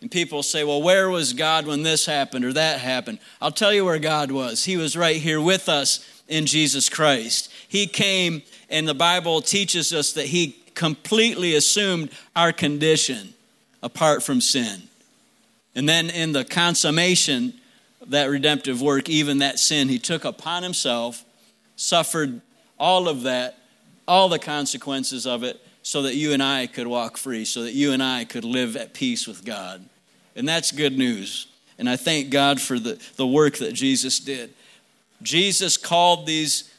And 0.00 0.10
people 0.10 0.42
say, 0.42 0.64
well, 0.64 0.82
where 0.82 1.10
was 1.10 1.32
God 1.32 1.66
when 1.66 1.82
this 1.82 2.06
happened 2.06 2.44
or 2.44 2.52
that 2.54 2.80
happened? 2.80 3.18
I'll 3.40 3.52
tell 3.52 3.72
you 3.72 3.84
where 3.84 3.98
God 3.98 4.30
was. 4.30 4.64
He 4.64 4.76
was 4.76 4.96
right 4.96 5.20
here 5.20 5.40
with 5.40 5.68
us 5.68 6.04
in 6.28 6.46
Jesus 6.46 6.88
Christ. 6.88 7.52
He 7.68 7.86
came, 7.86 8.42
and 8.70 8.88
the 8.88 8.94
Bible 8.94 9.42
teaches 9.42 9.92
us 9.92 10.12
that 10.14 10.26
He 10.26 10.61
completely 10.74 11.54
assumed 11.54 12.10
our 12.34 12.52
condition 12.52 13.34
apart 13.82 14.22
from 14.22 14.40
sin. 14.40 14.82
And 15.74 15.88
then 15.88 16.10
in 16.10 16.32
the 16.32 16.44
consummation 16.44 17.54
of 18.00 18.10
that 18.10 18.26
redemptive 18.26 18.82
work, 18.82 19.08
even 19.08 19.38
that 19.38 19.58
sin, 19.58 19.88
He 19.88 19.98
took 19.98 20.24
upon 20.24 20.62
Himself, 20.62 21.24
suffered 21.76 22.40
all 22.78 23.08
of 23.08 23.22
that, 23.22 23.58
all 24.06 24.28
the 24.28 24.38
consequences 24.38 25.26
of 25.26 25.42
it, 25.44 25.60
so 25.82 26.02
that 26.02 26.14
you 26.14 26.32
and 26.32 26.42
I 26.42 26.66
could 26.66 26.86
walk 26.86 27.16
free, 27.16 27.44
so 27.44 27.62
that 27.62 27.72
you 27.72 27.92
and 27.92 28.02
I 28.02 28.24
could 28.24 28.44
live 28.44 28.76
at 28.76 28.94
peace 28.94 29.26
with 29.26 29.44
God. 29.44 29.84
And 30.36 30.48
that's 30.48 30.70
good 30.70 30.96
news. 30.96 31.46
And 31.78 31.88
I 31.88 31.96
thank 31.96 32.30
God 32.30 32.60
for 32.60 32.78
the, 32.78 33.00
the 33.16 33.26
work 33.26 33.56
that 33.58 33.72
Jesus 33.72 34.20
did. 34.20 34.52
Jesus 35.22 35.76
called 35.76 36.26
these. 36.26 36.71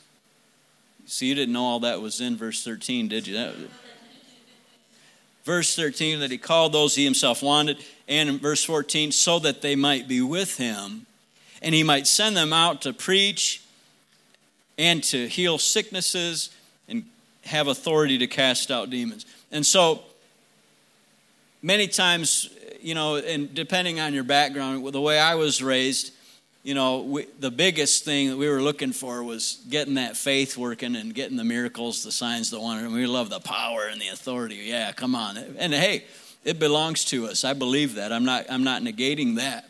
See, 1.05 1.27
you 1.27 1.36
didn't 1.36 1.53
know 1.53 1.63
all 1.63 1.79
that 1.81 2.01
was 2.01 2.22
in 2.22 2.38
verse 2.38 2.63
13, 2.63 3.07
did 3.07 3.27
you? 3.27 3.69
Verse 5.43 5.75
13, 5.75 6.19
that 6.22 6.31
he 6.31 6.38
called 6.38 6.74
those 6.74 6.95
he 6.95 7.03
himself 7.03 7.43
wanted. 7.43 7.83
And 8.07 8.29
in 8.29 8.39
verse 8.39 8.63
14, 8.63 9.12
so 9.12 9.39
that 9.39 9.62
they 9.62 9.75
might 9.75 10.07
be 10.07 10.22
with 10.22 10.57
him, 10.57 11.05
and 11.62 11.75
he 11.75 11.83
might 11.83 12.07
send 12.07 12.36
them 12.36 12.53
out 12.53 12.81
to 12.83 12.93
preach 12.93 13.62
and 14.77 15.03
to 15.03 15.27
heal 15.27 15.57
sicknesses 15.57 16.50
and 16.88 17.03
have 17.45 17.67
authority 17.67 18.17
to 18.17 18.27
cast 18.27 18.72
out 18.72 18.89
demons. 18.89 19.25
And 19.51 19.65
so, 19.65 20.01
many 21.62 21.88
times, 21.88 22.50
you 22.81 22.95
know, 22.95 23.17
and 23.17 23.53
depending 23.53 24.00
on 24.00 24.13
your 24.13 24.24
background, 24.24 24.86
the 24.93 25.01
way 25.01 25.19
I 25.19 25.36
was 25.36 25.62
raised, 25.62 26.12
you 26.63 26.74
know, 26.74 27.01
we, 27.01 27.25
the 27.39 27.51
biggest 27.51 28.05
thing 28.05 28.29
that 28.29 28.38
we 28.38 28.48
were 28.48 28.62
looking 28.62 28.93
for 28.93 29.22
was 29.22 29.62
getting 29.70 29.96
that 29.96 30.15
faith 30.15 30.58
working 30.58 30.96
and 30.96 31.13
getting 31.13 31.36
the 31.36 31.43
miracles, 31.43 32.03
the 32.03 32.12
signs, 32.12 32.50
the 32.50 32.60
wonder. 32.60 32.86
And 32.86 32.93
we 32.93 33.05
love 33.05 33.29
the 33.29 33.41
power 33.41 33.88
and 33.91 34.00
the 34.00 34.08
authority. 34.08 34.55
Yeah, 34.55 34.93
come 34.93 35.13
on. 35.13 35.38
And 35.38 35.74
hey, 35.74 36.05
it 36.46 36.60
belongs 36.60 37.03
to 37.05 37.27
us. 37.27 37.43
I 37.43 37.51
believe 37.51 37.96
that. 37.96 38.13
I'm 38.13 38.24
not, 38.24 38.46
I'm 38.50 38.63
not 38.63 38.82
negating 38.82 39.36
that. 39.36 39.70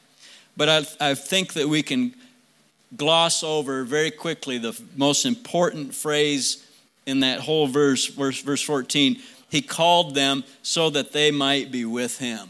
But 0.55 0.69
I, 0.69 1.09
I 1.09 1.15
think 1.15 1.53
that 1.53 1.67
we 1.67 1.81
can 1.81 2.13
gloss 2.95 3.41
over 3.41 3.83
very 3.83 4.11
quickly 4.11 4.59
the 4.59 4.79
most 4.95 5.25
important 5.25 5.95
phrase 5.95 6.63
in 7.07 7.21
that 7.21 7.39
whole 7.39 7.65
verse, 7.65 8.05
verse, 8.05 8.39
verse 8.39 8.61
14. 8.61 9.19
He 9.49 9.63
called 9.63 10.13
them 10.13 10.43
so 10.61 10.91
that 10.91 11.11
they 11.11 11.31
might 11.31 11.71
be 11.71 11.85
with 11.85 12.19
him. 12.19 12.49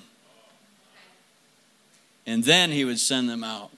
And 2.25 2.43
then 2.43 2.71
he 2.71 2.83
would 2.83 3.00
send 3.00 3.29
them 3.29 3.45
out 3.45 3.71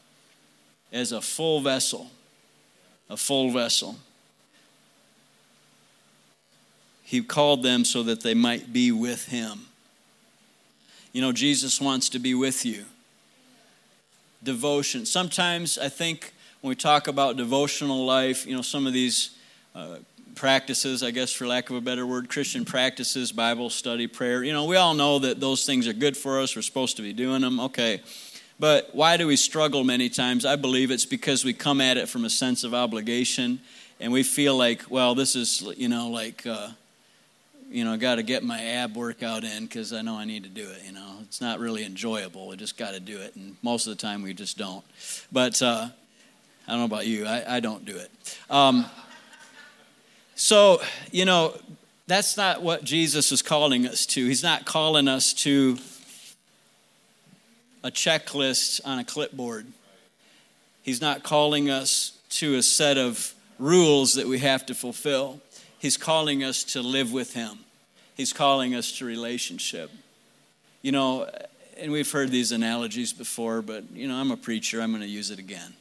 as 0.96 1.12
a 1.12 1.22
full 1.22 1.60
vessel. 1.60 2.10
A 3.10 3.18
full 3.18 3.52
vessel. 3.52 3.98
He 7.04 7.22
called 7.22 7.62
them 7.62 7.86
so 7.86 8.02
that 8.04 8.22
they 8.22 8.34
might 8.34 8.74
be 8.74 8.92
with 8.92 9.28
him. 9.28 9.68
You 11.12 11.22
know, 11.22 11.32
Jesus 11.32 11.80
wants 11.80 12.10
to 12.10 12.20
be 12.20 12.34
with 12.34 12.66
you. 12.66 12.86
Devotion. 14.42 15.06
Sometimes 15.06 15.78
I 15.78 15.90
think 15.90 16.34
when 16.62 16.70
we 16.70 16.76
talk 16.76 17.08
about 17.08 17.38
devotional 17.38 18.06
life, 18.06 18.48
you 18.48 18.56
know, 18.56 18.64
some 18.64 18.88
of 18.88 18.94
these 18.94 19.38
uh, 19.76 19.98
practices, 20.34 21.04
I 21.04 21.12
guess 21.12 21.32
for 21.32 21.46
lack 21.46 21.70
of 21.70 21.76
a 21.76 21.82
better 21.82 22.06
word, 22.06 22.30
Christian 22.30 22.66
practices, 22.66 23.32
Bible 23.32 23.70
study, 23.70 24.08
prayer, 24.08 24.44
you 24.44 24.54
know, 24.54 24.66
we 24.66 24.76
all 24.76 24.94
know 24.94 25.20
that 25.20 25.40
those 25.40 25.66
things 25.66 25.88
are 25.88 25.94
good 25.94 26.18
for 26.18 26.40
us. 26.40 26.56
We're 26.56 26.62
supposed 26.64 26.96
to 26.98 27.04
be 27.04 27.14
doing 27.14 27.42
them. 27.42 27.60
Okay. 27.60 28.02
But 28.60 28.90
why 28.94 29.18
do 29.18 29.28
we 29.28 29.36
struggle 29.36 29.84
many 29.84 30.10
times? 30.10 30.46
I 30.46 30.56
believe 30.56 30.92
it's 30.92 31.06
because 31.06 31.44
we 31.44 31.54
come 31.54 31.82
at 31.82 31.98
it 31.98 32.08
from 32.08 32.24
a 32.24 32.30
sense 32.30 32.64
of 32.64 32.74
obligation 32.74 33.60
and 34.00 34.14
we 34.14 34.24
feel 34.24 34.56
like, 34.56 34.84
well, 34.90 35.16
this 35.16 35.36
is, 35.36 35.62
you 35.78 35.90
know, 35.90 36.10
like, 36.10 36.46
uh, 36.46 36.70
you 37.70 37.84
know, 37.84 37.94
I 37.94 37.98
got 37.98 38.16
to 38.16 38.24
get 38.24 38.44
my 38.44 38.62
ab 38.64 38.96
workout 38.96 39.44
in 39.44 39.66
because 39.66 39.92
I 39.92 40.02
know 40.02 40.16
I 40.16 40.26
need 40.26 40.44
to 40.44 40.50
do 40.50 40.70
it. 40.70 40.84
You 40.86 40.94
know, 40.94 41.18
it's 41.24 41.42
not 41.42 41.60
really 41.60 41.84
enjoyable. 41.84 42.48
We 42.48 42.56
just 42.56 42.78
got 42.78 42.94
to 42.94 43.00
do 43.00 43.18
it. 43.18 43.36
And 43.36 43.58
most 43.62 43.88
of 43.88 43.98
the 43.98 44.02
time 44.02 44.22
we 44.22 44.34
just 44.34 44.58
don't. 44.58 44.86
But 45.32 45.62
uh, 45.62 45.90
I 46.68 46.72
don't 46.72 46.80
know 46.80 46.86
about 46.86 47.08
you, 47.08 47.26
I, 47.26 47.58
I 47.58 47.60
don't 47.60 47.84
do 47.84 47.98
it. 47.98 48.10
Um, 48.50 48.86
so, 50.36 50.82
you 51.12 51.26
know, 51.26 51.58
that's 52.08 52.38
not 52.38 52.62
what 52.62 52.84
Jesus 52.84 53.32
is 53.32 53.42
calling 53.42 53.88
us 53.88 54.06
to. 54.08 54.26
He's 54.26 54.44
not 54.44 54.66
calling 54.66 55.08
us 55.08 55.34
to 55.34 55.78
a 57.86 57.92
checklist 57.92 58.82
on 58.84 58.98
a 58.98 59.04
clipboard. 59.04 59.68
He's 60.82 61.02
not 61.02 61.22
calling 61.22 61.70
us 61.70 62.18
to 62.32 62.56
a 62.56 62.64
set 62.64 62.98
of 62.98 63.36
rules 63.60 64.16
that 64.16 64.26
we 64.26 64.40
have 64.40 64.66
to 64.66 64.74
fulfill. 64.74 65.40
He's 65.78 65.96
calling 65.96 66.44
us 66.44 66.64
to 66.64 66.82
live 66.82 67.14
with 67.14 67.36
Him. 67.36 67.60
He's 68.16 68.34
calling 68.34 68.74
us 68.74 68.92
to 68.94 69.06
relationship. 69.06 69.92
You 70.82 70.94
know, 70.94 71.30
and 71.78 71.92
we've 71.92 72.12
heard 72.12 72.32
these 72.32 72.52
analogies 72.52 73.14
before, 73.14 73.62
but, 73.62 73.84
you 73.94 74.08
know, 74.08 74.16
I'm 74.16 74.32
a 74.32 74.38
preacher, 74.38 74.82
I'm 74.82 74.90
going 74.90 75.04
to 75.04 75.08
use 75.08 75.30
it 75.30 75.38
again. 75.38 75.74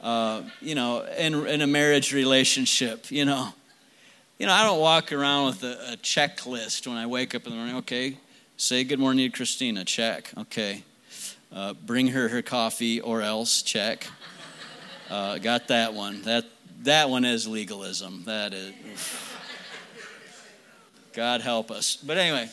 Uh, 0.00 0.42
you 0.60 0.76
know, 0.76 1.04
in, 1.18 1.44
in 1.48 1.60
a 1.60 1.66
marriage 1.66 2.14
relationship, 2.14 3.10
you 3.10 3.24
know, 3.24 3.48
you 4.38 4.46
know, 4.46 4.52
I 4.52 4.62
don't 4.62 4.80
walk 4.80 5.12
around 5.12 5.46
with 5.46 5.64
a, 5.64 5.94
a 5.94 5.96
checklist 5.96 6.86
when 6.86 6.96
I 6.96 7.06
wake 7.06 7.34
up 7.34 7.46
in 7.46 7.50
the 7.50 7.56
morning. 7.56 7.76
Okay, 7.78 8.16
say 8.56 8.84
good 8.84 9.00
morning 9.00 9.28
to 9.28 9.36
Christina, 9.36 9.84
check. 9.84 10.30
Okay. 10.38 10.84
Uh, 11.52 11.74
bring 11.74 12.08
her 12.08 12.28
her 12.28 12.42
coffee 12.42 13.00
or 13.00 13.22
else, 13.22 13.62
check. 13.62 14.06
Uh, 15.10 15.38
got 15.38 15.68
that 15.68 15.94
one. 15.94 16.22
That, 16.22 16.44
that 16.82 17.10
one 17.10 17.24
is 17.24 17.48
legalism. 17.48 18.22
That 18.26 18.54
is. 18.54 18.72
God 21.12 21.40
help 21.40 21.70
us. 21.70 21.96
But 21.96 22.18
anyway, 22.18 22.48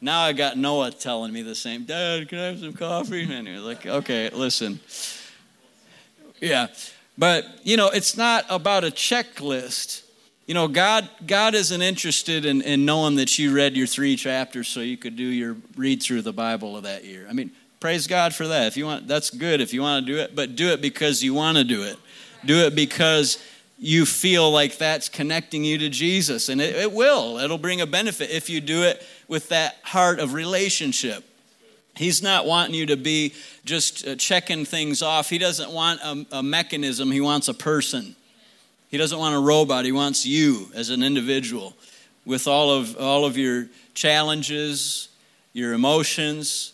now 0.00 0.20
I 0.20 0.34
got 0.34 0.58
Noah 0.58 0.90
telling 0.90 1.32
me 1.32 1.40
the 1.40 1.54
same. 1.54 1.84
Dad, 1.84 2.28
can 2.28 2.38
I 2.38 2.44
have 2.48 2.60
some 2.60 2.74
coffee? 2.74 3.22
And 3.22 3.48
he 3.48 3.56
like, 3.56 3.86
okay, 3.86 4.28
listen. 4.30 4.80
Yeah, 6.40 6.66
but 7.16 7.46
you 7.62 7.78
know, 7.78 7.88
it's 7.88 8.16
not 8.16 8.44
about 8.50 8.84
a 8.84 8.88
checklist. 8.88 10.02
You 10.46 10.52
know, 10.52 10.68
God 10.68 11.08
God 11.26 11.54
isn't 11.54 11.80
interested 11.80 12.44
in, 12.44 12.60
in 12.60 12.84
knowing 12.84 13.16
that 13.16 13.38
you 13.38 13.54
read 13.54 13.74
your 13.76 13.86
three 13.86 14.16
chapters 14.16 14.68
so 14.68 14.80
you 14.80 14.98
could 14.98 15.16
do 15.16 15.24
your 15.24 15.56
read 15.74 16.02
through 16.02 16.20
the 16.20 16.34
Bible 16.34 16.76
of 16.76 16.82
that 16.82 17.04
year. 17.04 17.26
I 17.30 17.32
mean, 17.32 17.50
praise 17.84 18.06
God 18.06 18.34
for 18.34 18.48
that. 18.48 18.66
If 18.66 18.78
you 18.78 18.86
want, 18.86 19.06
that's 19.06 19.28
good. 19.28 19.60
If 19.60 19.74
you 19.74 19.82
want 19.82 20.06
to 20.06 20.10
do 20.10 20.18
it, 20.18 20.34
but 20.34 20.56
do 20.56 20.70
it 20.70 20.80
because 20.80 21.22
you 21.22 21.34
want 21.34 21.58
to 21.58 21.64
do 21.64 21.82
it. 21.82 21.98
Do 22.42 22.60
it 22.60 22.74
because 22.74 23.36
you 23.78 24.06
feel 24.06 24.50
like 24.50 24.78
that's 24.78 25.10
connecting 25.10 25.64
you 25.64 25.76
to 25.76 25.90
Jesus, 25.90 26.48
and 26.48 26.62
it, 26.62 26.74
it 26.76 26.92
will. 26.92 27.36
It'll 27.36 27.58
bring 27.58 27.82
a 27.82 27.86
benefit 27.86 28.30
if 28.30 28.48
you 28.48 28.62
do 28.62 28.84
it 28.84 29.06
with 29.28 29.50
that 29.50 29.76
heart 29.82 30.18
of 30.18 30.32
relationship. 30.32 31.24
He's 31.94 32.22
not 32.22 32.46
wanting 32.46 32.74
you 32.74 32.86
to 32.86 32.96
be 32.96 33.34
just 33.66 34.08
uh, 34.08 34.16
checking 34.16 34.64
things 34.64 35.02
off. 35.02 35.28
He 35.28 35.36
doesn't 35.36 35.70
want 35.70 36.00
a, 36.00 36.38
a, 36.38 36.42
mechanism, 36.42 37.10
he 37.10 37.20
wants 37.20 37.48
a 37.48 37.54
person. 37.54 38.16
He 38.88 38.96
doesn't 38.96 39.18
want 39.18 39.34
a 39.34 39.40
robot, 39.40 39.84
he 39.84 39.92
wants 39.92 40.24
you 40.24 40.68
as 40.74 40.88
an 40.88 41.02
individual 41.02 41.74
with 42.24 42.48
all 42.48 42.70
of, 42.70 42.96
all 42.98 43.26
of 43.26 43.36
your 43.36 43.66
challenges, 43.92 45.10
your 45.52 45.74
emotions. 45.74 46.73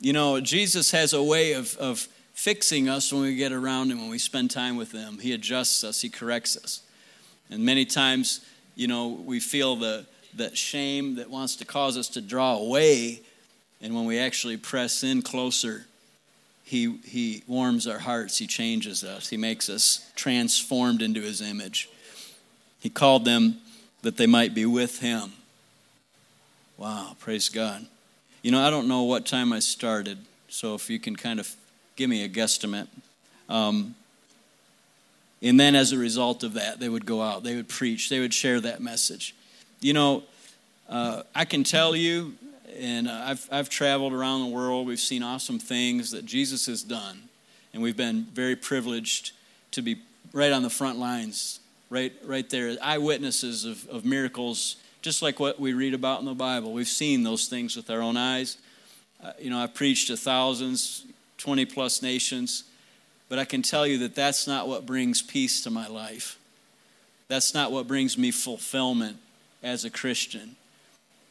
You 0.00 0.12
know, 0.12 0.40
Jesus 0.40 0.90
has 0.90 1.12
a 1.12 1.22
way 1.22 1.52
of, 1.52 1.76
of 1.78 2.06
fixing 2.34 2.88
us 2.88 3.12
when 3.12 3.22
we 3.22 3.36
get 3.36 3.52
around 3.52 3.90
him, 3.90 4.00
when 4.00 4.10
we 4.10 4.18
spend 4.18 4.50
time 4.50 4.76
with 4.76 4.92
him. 4.92 5.18
He 5.18 5.32
adjusts 5.32 5.84
us, 5.84 6.00
he 6.00 6.08
corrects 6.08 6.56
us. 6.56 6.82
And 7.50 7.64
many 7.64 7.84
times, 7.84 8.44
you 8.74 8.88
know, 8.88 9.08
we 9.08 9.40
feel 9.40 9.76
the, 9.76 10.06
that 10.34 10.56
shame 10.56 11.16
that 11.16 11.30
wants 11.30 11.56
to 11.56 11.64
cause 11.64 11.96
us 11.96 12.08
to 12.10 12.20
draw 12.20 12.56
away. 12.56 13.22
And 13.80 13.94
when 13.94 14.04
we 14.04 14.18
actually 14.18 14.56
press 14.56 15.02
in 15.02 15.22
closer, 15.22 15.86
he, 16.66 16.98
he 17.04 17.44
warms 17.46 17.86
our 17.86 18.00
hearts, 18.00 18.38
He 18.38 18.48
changes 18.48 19.04
us, 19.04 19.28
He 19.28 19.36
makes 19.36 19.68
us 19.68 20.10
transformed 20.16 21.00
into 21.00 21.20
His 21.20 21.40
image. 21.40 21.88
He 22.80 22.90
called 22.90 23.24
them 23.24 23.58
that 24.02 24.16
they 24.16 24.26
might 24.26 24.52
be 24.52 24.66
with 24.66 24.98
Him. 24.98 25.32
Wow, 26.76 27.16
praise 27.20 27.48
God. 27.48 27.86
You 28.46 28.52
know, 28.52 28.64
I 28.64 28.70
don't 28.70 28.86
know 28.86 29.02
what 29.02 29.26
time 29.26 29.52
I 29.52 29.58
started, 29.58 30.18
so 30.46 30.76
if 30.76 30.88
you 30.88 31.00
can 31.00 31.16
kind 31.16 31.40
of 31.40 31.52
give 31.96 32.08
me 32.08 32.22
a 32.22 32.28
guesstimate. 32.28 32.86
Um, 33.48 33.96
and 35.42 35.58
then 35.58 35.74
as 35.74 35.90
a 35.90 35.98
result 35.98 36.44
of 36.44 36.52
that, 36.52 36.78
they 36.78 36.88
would 36.88 37.06
go 37.06 37.20
out, 37.20 37.42
they 37.42 37.56
would 37.56 37.68
preach, 37.68 38.08
they 38.08 38.20
would 38.20 38.32
share 38.32 38.60
that 38.60 38.80
message. 38.80 39.34
You 39.80 39.94
know, 39.94 40.22
uh, 40.88 41.24
I 41.34 41.44
can 41.44 41.64
tell 41.64 41.96
you 41.96 42.34
and 42.78 43.08
uh, 43.08 43.20
I've, 43.24 43.48
I've 43.50 43.68
traveled 43.68 44.12
around 44.12 44.42
the 44.42 44.54
world. 44.54 44.86
We've 44.86 45.00
seen 45.00 45.24
awesome 45.24 45.58
things 45.58 46.12
that 46.12 46.24
Jesus 46.24 46.66
has 46.66 46.84
done. 46.84 47.22
And 47.74 47.82
we've 47.82 47.96
been 47.96 48.28
very 48.32 48.54
privileged 48.54 49.32
to 49.72 49.82
be 49.82 49.96
right 50.32 50.52
on 50.52 50.62
the 50.62 50.70
front 50.70 51.00
lines, 51.00 51.58
right, 51.90 52.12
right 52.24 52.48
there, 52.48 52.76
eyewitnesses 52.80 53.64
of, 53.64 53.88
of 53.88 54.04
miracles, 54.04 54.76
just 55.06 55.22
like 55.22 55.40
what 55.40 55.58
we 55.58 55.72
read 55.72 55.94
about 55.94 56.20
in 56.20 56.26
the 56.26 56.34
Bible. 56.34 56.72
We've 56.72 56.86
seen 56.86 57.22
those 57.22 57.46
things 57.46 57.76
with 57.76 57.88
our 57.90 58.02
own 58.02 58.16
eyes. 58.16 58.58
Uh, 59.22 59.32
you 59.40 59.48
know, 59.48 59.58
I've 59.58 59.72
preached 59.72 60.08
to 60.08 60.16
thousands, 60.16 61.06
20 61.38 61.64
plus 61.64 62.02
nations, 62.02 62.64
but 63.30 63.38
I 63.38 63.44
can 63.44 63.62
tell 63.62 63.86
you 63.86 63.98
that 63.98 64.14
that's 64.14 64.46
not 64.46 64.68
what 64.68 64.84
brings 64.84 65.22
peace 65.22 65.62
to 65.62 65.70
my 65.70 65.86
life. 65.86 66.38
That's 67.28 67.54
not 67.54 67.72
what 67.72 67.86
brings 67.86 68.18
me 68.18 68.30
fulfillment 68.30 69.16
as 69.62 69.84
a 69.84 69.90
Christian 69.90 70.56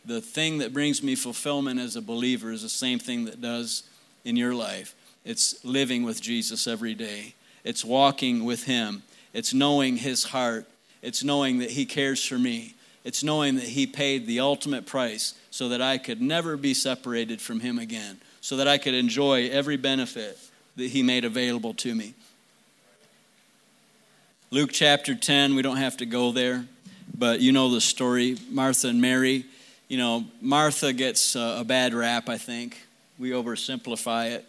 the 0.05 0.21
thing 0.21 0.59
that 0.59 0.73
brings 0.73 1.01
me 1.01 1.15
fulfillment 1.15 1.79
as 1.79 1.95
a 1.95 2.01
believer 2.01 2.51
is 2.51 2.61
the 2.61 2.69
same 2.69 2.99
thing 2.99 3.25
that 3.25 3.41
does 3.41 3.83
in 4.23 4.35
your 4.35 4.53
life. 4.53 4.95
It's 5.23 5.63
living 5.65 6.03
with 6.03 6.21
Jesus 6.21 6.67
every 6.67 6.93
day, 6.93 7.33
it's 7.63 7.83
walking 7.83 8.45
with 8.45 8.63
Him, 8.65 9.03
it's 9.33 9.53
knowing 9.53 9.97
His 9.97 10.25
heart, 10.25 10.67
it's 11.01 11.23
knowing 11.23 11.59
that 11.59 11.71
He 11.71 11.85
cares 11.85 12.23
for 12.23 12.37
me, 12.37 12.74
it's 13.05 13.23
knowing 13.23 13.55
that 13.55 13.63
He 13.63 13.87
paid 13.87 14.27
the 14.27 14.41
ultimate 14.41 14.85
price 14.85 15.33
so 15.49 15.69
that 15.69 15.81
I 15.81 15.97
could 15.97 16.21
never 16.21 16.57
be 16.57 16.73
separated 16.73 17.39
from 17.39 17.61
Him 17.61 17.79
again, 17.79 18.19
so 18.41 18.57
that 18.57 18.67
I 18.67 18.77
could 18.77 18.93
enjoy 18.93 19.47
every 19.49 19.77
benefit 19.77 20.37
that 20.75 20.87
He 20.87 21.01
made 21.01 21.23
available 21.23 21.73
to 21.75 21.95
me. 21.95 22.13
Luke 24.51 24.71
chapter 24.73 25.15
10, 25.15 25.55
we 25.55 25.61
don't 25.61 25.77
have 25.77 25.95
to 25.97 26.05
go 26.05 26.33
there, 26.33 26.65
but 27.17 27.39
you 27.39 27.53
know 27.53 27.69
the 27.69 27.79
story. 27.79 28.37
Martha 28.51 28.89
and 28.89 28.99
Mary 28.99 29.45
you 29.87 29.97
know, 29.97 30.25
Martha 30.41 30.93
gets 30.93 31.35
a 31.35 31.63
bad 31.65 31.93
rap, 31.93 32.27
I 32.29 32.37
think. 32.37 32.81
We 33.19 33.31
oversimplify 33.31 34.31
it. 34.31 34.45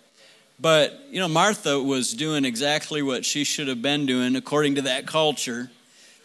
But, 0.59 0.99
you 1.11 1.21
know, 1.21 1.29
Martha 1.29 1.81
was 1.81 2.15
doing 2.15 2.47
exactly 2.47 3.03
what 3.03 3.25
she 3.25 3.45
should 3.45 3.69
have 3.69 3.83
been 3.83 4.07
doing 4.07 4.37
according 4.37 4.77
to 4.77 4.83
that 4.83 5.07
culture. 5.07 5.71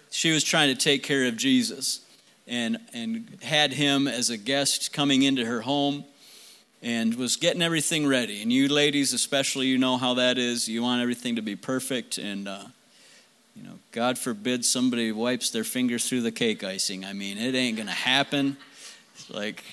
She 0.09 0.31
was 0.31 0.43
trying 0.43 0.73
to 0.73 0.81
take 0.81 1.03
care 1.03 1.25
of 1.25 1.35
Jesus 1.35 1.99
and, 2.47 2.79
and 2.93 3.37
had 3.41 3.73
him 3.73 4.07
as 4.07 4.29
a 4.29 4.37
guest 4.37 4.93
coming 4.93 5.23
into 5.23 5.45
her 5.45 5.61
home 5.61 6.03
and 6.81 7.15
was 7.15 7.35
getting 7.35 7.61
everything 7.61 8.07
ready. 8.07 8.41
And 8.41 8.51
you 8.51 8.67
ladies, 8.67 9.13
especially, 9.13 9.67
you 9.67 9.77
know 9.77 9.97
how 9.97 10.15
that 10.15 10.37
is. 10.37 10.67
You 10.67 10.81
want 10.81 11.01
everything 11.01 11.35
to 11.35 11.41
be 11.41 11.55
perfect. 11.55 12.17
And, 12.17 12.47
uh, 12.47 12.63
you 13.55 13.63
know, 13.63 13.79
God 13.91 14.17
forbid 14.17 14.65
somebody 14.65 15.11
wipes 15.11 15.51
their 15.51 15.63
fingers 15.63 16.09
through 16.09 16.21
the 16.21 16.31
cake 16.31 16.63
icing. 16.63 17.05
I 17.05 17.13
mean, 17.13 17.37
it 17.37 17.55
ain't 17.55 17.77
going 17.77 17.87
to 17.87 17.93
happen. 17.93 18.57
Like, 19.29 19.63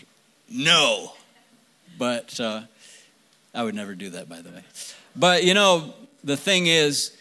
no. 0.50 1.12
But 1.98 2.38
uh, 2.38 2.62
I 3.54 3.62
would 3.62 3.74
never 3.74 3.94
do 3.94 4.10
that, 4.10 4.28
by 4.28 4.40
the 4.40 4.50
way. 4.50 4.62
But 5.16 5.44
you 5.44 5.54
know, 5.54 5.94
the 6.22 6.36
thing 6.36 6.66
is, 6.66 7.16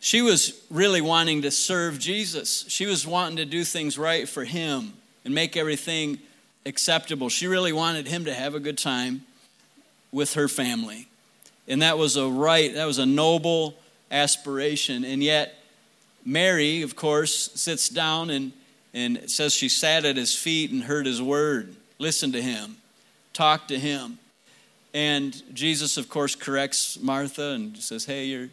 she 0.00 0.22
was 0.22 0.60
really 0.70 1.00
wanting 1.00 1.42
to 1.42 1.50
serve 1.50 1.98
Jesus. 1.98 2.64
She 2.68 2.86
was 2.86 3.06
wanting 3.06 3.36
to 3.38 3.44
do 3.44 3.64
things 3.64 3.98
right 3.98 4.28
for 4.28 4.44
him 4.44 4.92
and 5.24 5.34
make 5.34 5.56
everything 5.56 6.18
acceptable. 6.64 7.28
She 7.28 7.46
really 7.46 7.72
wanted 7.72 8.06
him 8.06 8.24
to 8.26 8.34
have 8.34 8.54
a 8.54 8.60
good 8.60 8.78
time 8.78 9.22
with 10.12 10.34
her 10.34 10.48
family. 10.48 11.08
And 11.66 11.82
that 11.82 11.98
was 11.98 12.16
a 12.16 12.28
right, 12.28 12.74
that 12.74 12.86
was 12.86 12.98
a 12.98 13.06
noble 13.06 13.74
aspiration. 14.10 15.04
And 15.04 15.22
yet, 15.22 15.54
Mary, 16.24 16.82
of 16.82 16.96
course, 16.96 17.50
sits 17.54 17.88
down 17.88 18.30
and 18.30 18.52
and 18.94 19.30
says 19.30 19.52
she 19.54 19.68
sat 19.68 20.04
at 20.04 20.16
his 20.16 20.34
feet 20.34 20.70
and 20.70 20.82
heard 20.82 21.06
his 21.06 21.20
word, 21.20 21.76
listened 21.98 22.32
to 22.32 22.42
him, 22.42 22.76
talked 23.32 23.68
to 23.68 23.78
him. 23.78 24.18
And 24.94 25.40
Jesus, 25.54 25.96
of 25.96 26.08
course, 26.08 26.34
corrects 26.34 26.98
Martha 27.00 27.50
and 27.50 27.76
says, 27.76 28.06
Hey, 28.06 28.24
you're, 28.26 28.48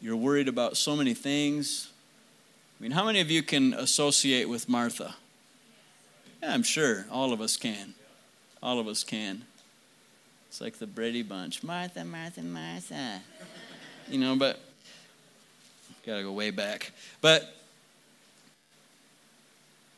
you're 0.00 0.16
worried 0.16 0.48
about 0.48 0.76
so 0.76 0.94
many 0.94 1.14
things. 1.14 1.88
I 2.78 2.82
mean, 2.82 2.92
how 2.92 3.04
many 3.04 3.20
of 3.20 3.30
you 3.30 3.42
can 3.42 3.74
associate 3.74 4.48
with 4.48 4.68
Martha? 4.68 5.16
Yeah, 6.42 6.54
I'm 6.54 6.62
sure 6.62 7.06
all 7.10 7.32
of 7.32 7.40
us 7.40 7.56
can. 7.56 7.94
All 8.62 8.78
of 8.78 8.86
us 8.86 9.02
can. 9.02 9.42
It's 10.48 10.60
like 10.60 10.78
the 10.78 10.86
Brady 10.86 11.22
Bunch 11.22 11.62
Martha, 11.62 12.04
Martha, 12.04 12.42
Martha. 12.42 13.20
You 14.08 14.18
know, 14.18 14.36
but 14.36 14.60
gotta 16.06 16.22
go 16.22 16.32
way 16.32 16.50
back. 16.50 16.92
But 17.20 17.54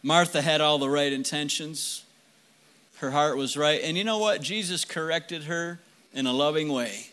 Martha 0.03 0.41
had 0.41 0.61
all 0.61 0.79
the 0.79 0.89
right 0.89 1.13
intentions. 1.13 2.05
Her 2.97 3.11
heart 3.11 3.37
was 3.37 3.57
right. 3.57 3.81
And 3.83 3.97
you 3.97 4.05
know 4.05 4.19
what? 4.19 4.41
Jesus 4.41 4.85
corrected 4.85 5.45
her 5.45 5.79
in 6.13 6.27
a 6.27 6.33
loving 6.33 6.73
way. 6.73 7.07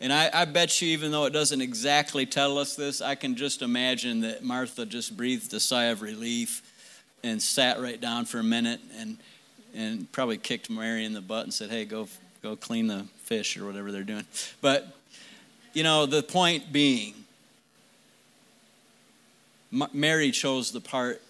And 0.00 0.12
I, 0.12 0.30
I, 0.32 0.44
bet 0.44 0.82
you, 0.82 0.88
even 0.88 1.10
though 1.10 1.24
it 1.24 1.32
doesn't 1.32 1.62
exactly 1.62 2.26
tell 2.26 2.58
us 2.58 2.76
this, 2.76 3.00
I 3.00 3.14
can 3.14 3.34
just 3.34 3.62
imagine 3.62 4.20
that 4.20 4.44
Martha 4.44 4.84
just 4.84 5.16
breathed 5.16 5.52
a 5.54 5.60
sigh 5.60 5.84
of 5.84 6.02
relief 6.02 6.62
and 7.22 7.40
sat 7.40 7.80
right 7.80 7.98
down 7.98 8.26
for 8.26 8.38
a 8.38 8.44
minute 8.44 8.80
and, 8.98 9.16
and 9.74 10.10
probably 10.12 10.36
kicked 10.36 10.68
Mary 10.68 11.04
in 11.06 11.14
the 11.14 11.22
butt 11.22 11.44
and 11.44 11.54
said, 11.54 11.70
Hey, 11.70 11.86
go, 11.86 12.08
go 12.42 12.56
clean 12.56 12.88
the 12.88 13.06
fish 13.24 13.56
or 13.56 13.64
whatever 13.64 13.90
they're 13.90 14.02
doing. 14.02 14.24
But, 14.60 14.86
you 15.72 15.82
know, 15.82 16.04
the 16.04 16.22
point 16.22 16.72
being, 16.72 17.14
Mary 19.92 20.30
chose 20.30 20.72
the 20.72 20.80
part 20.80 21.22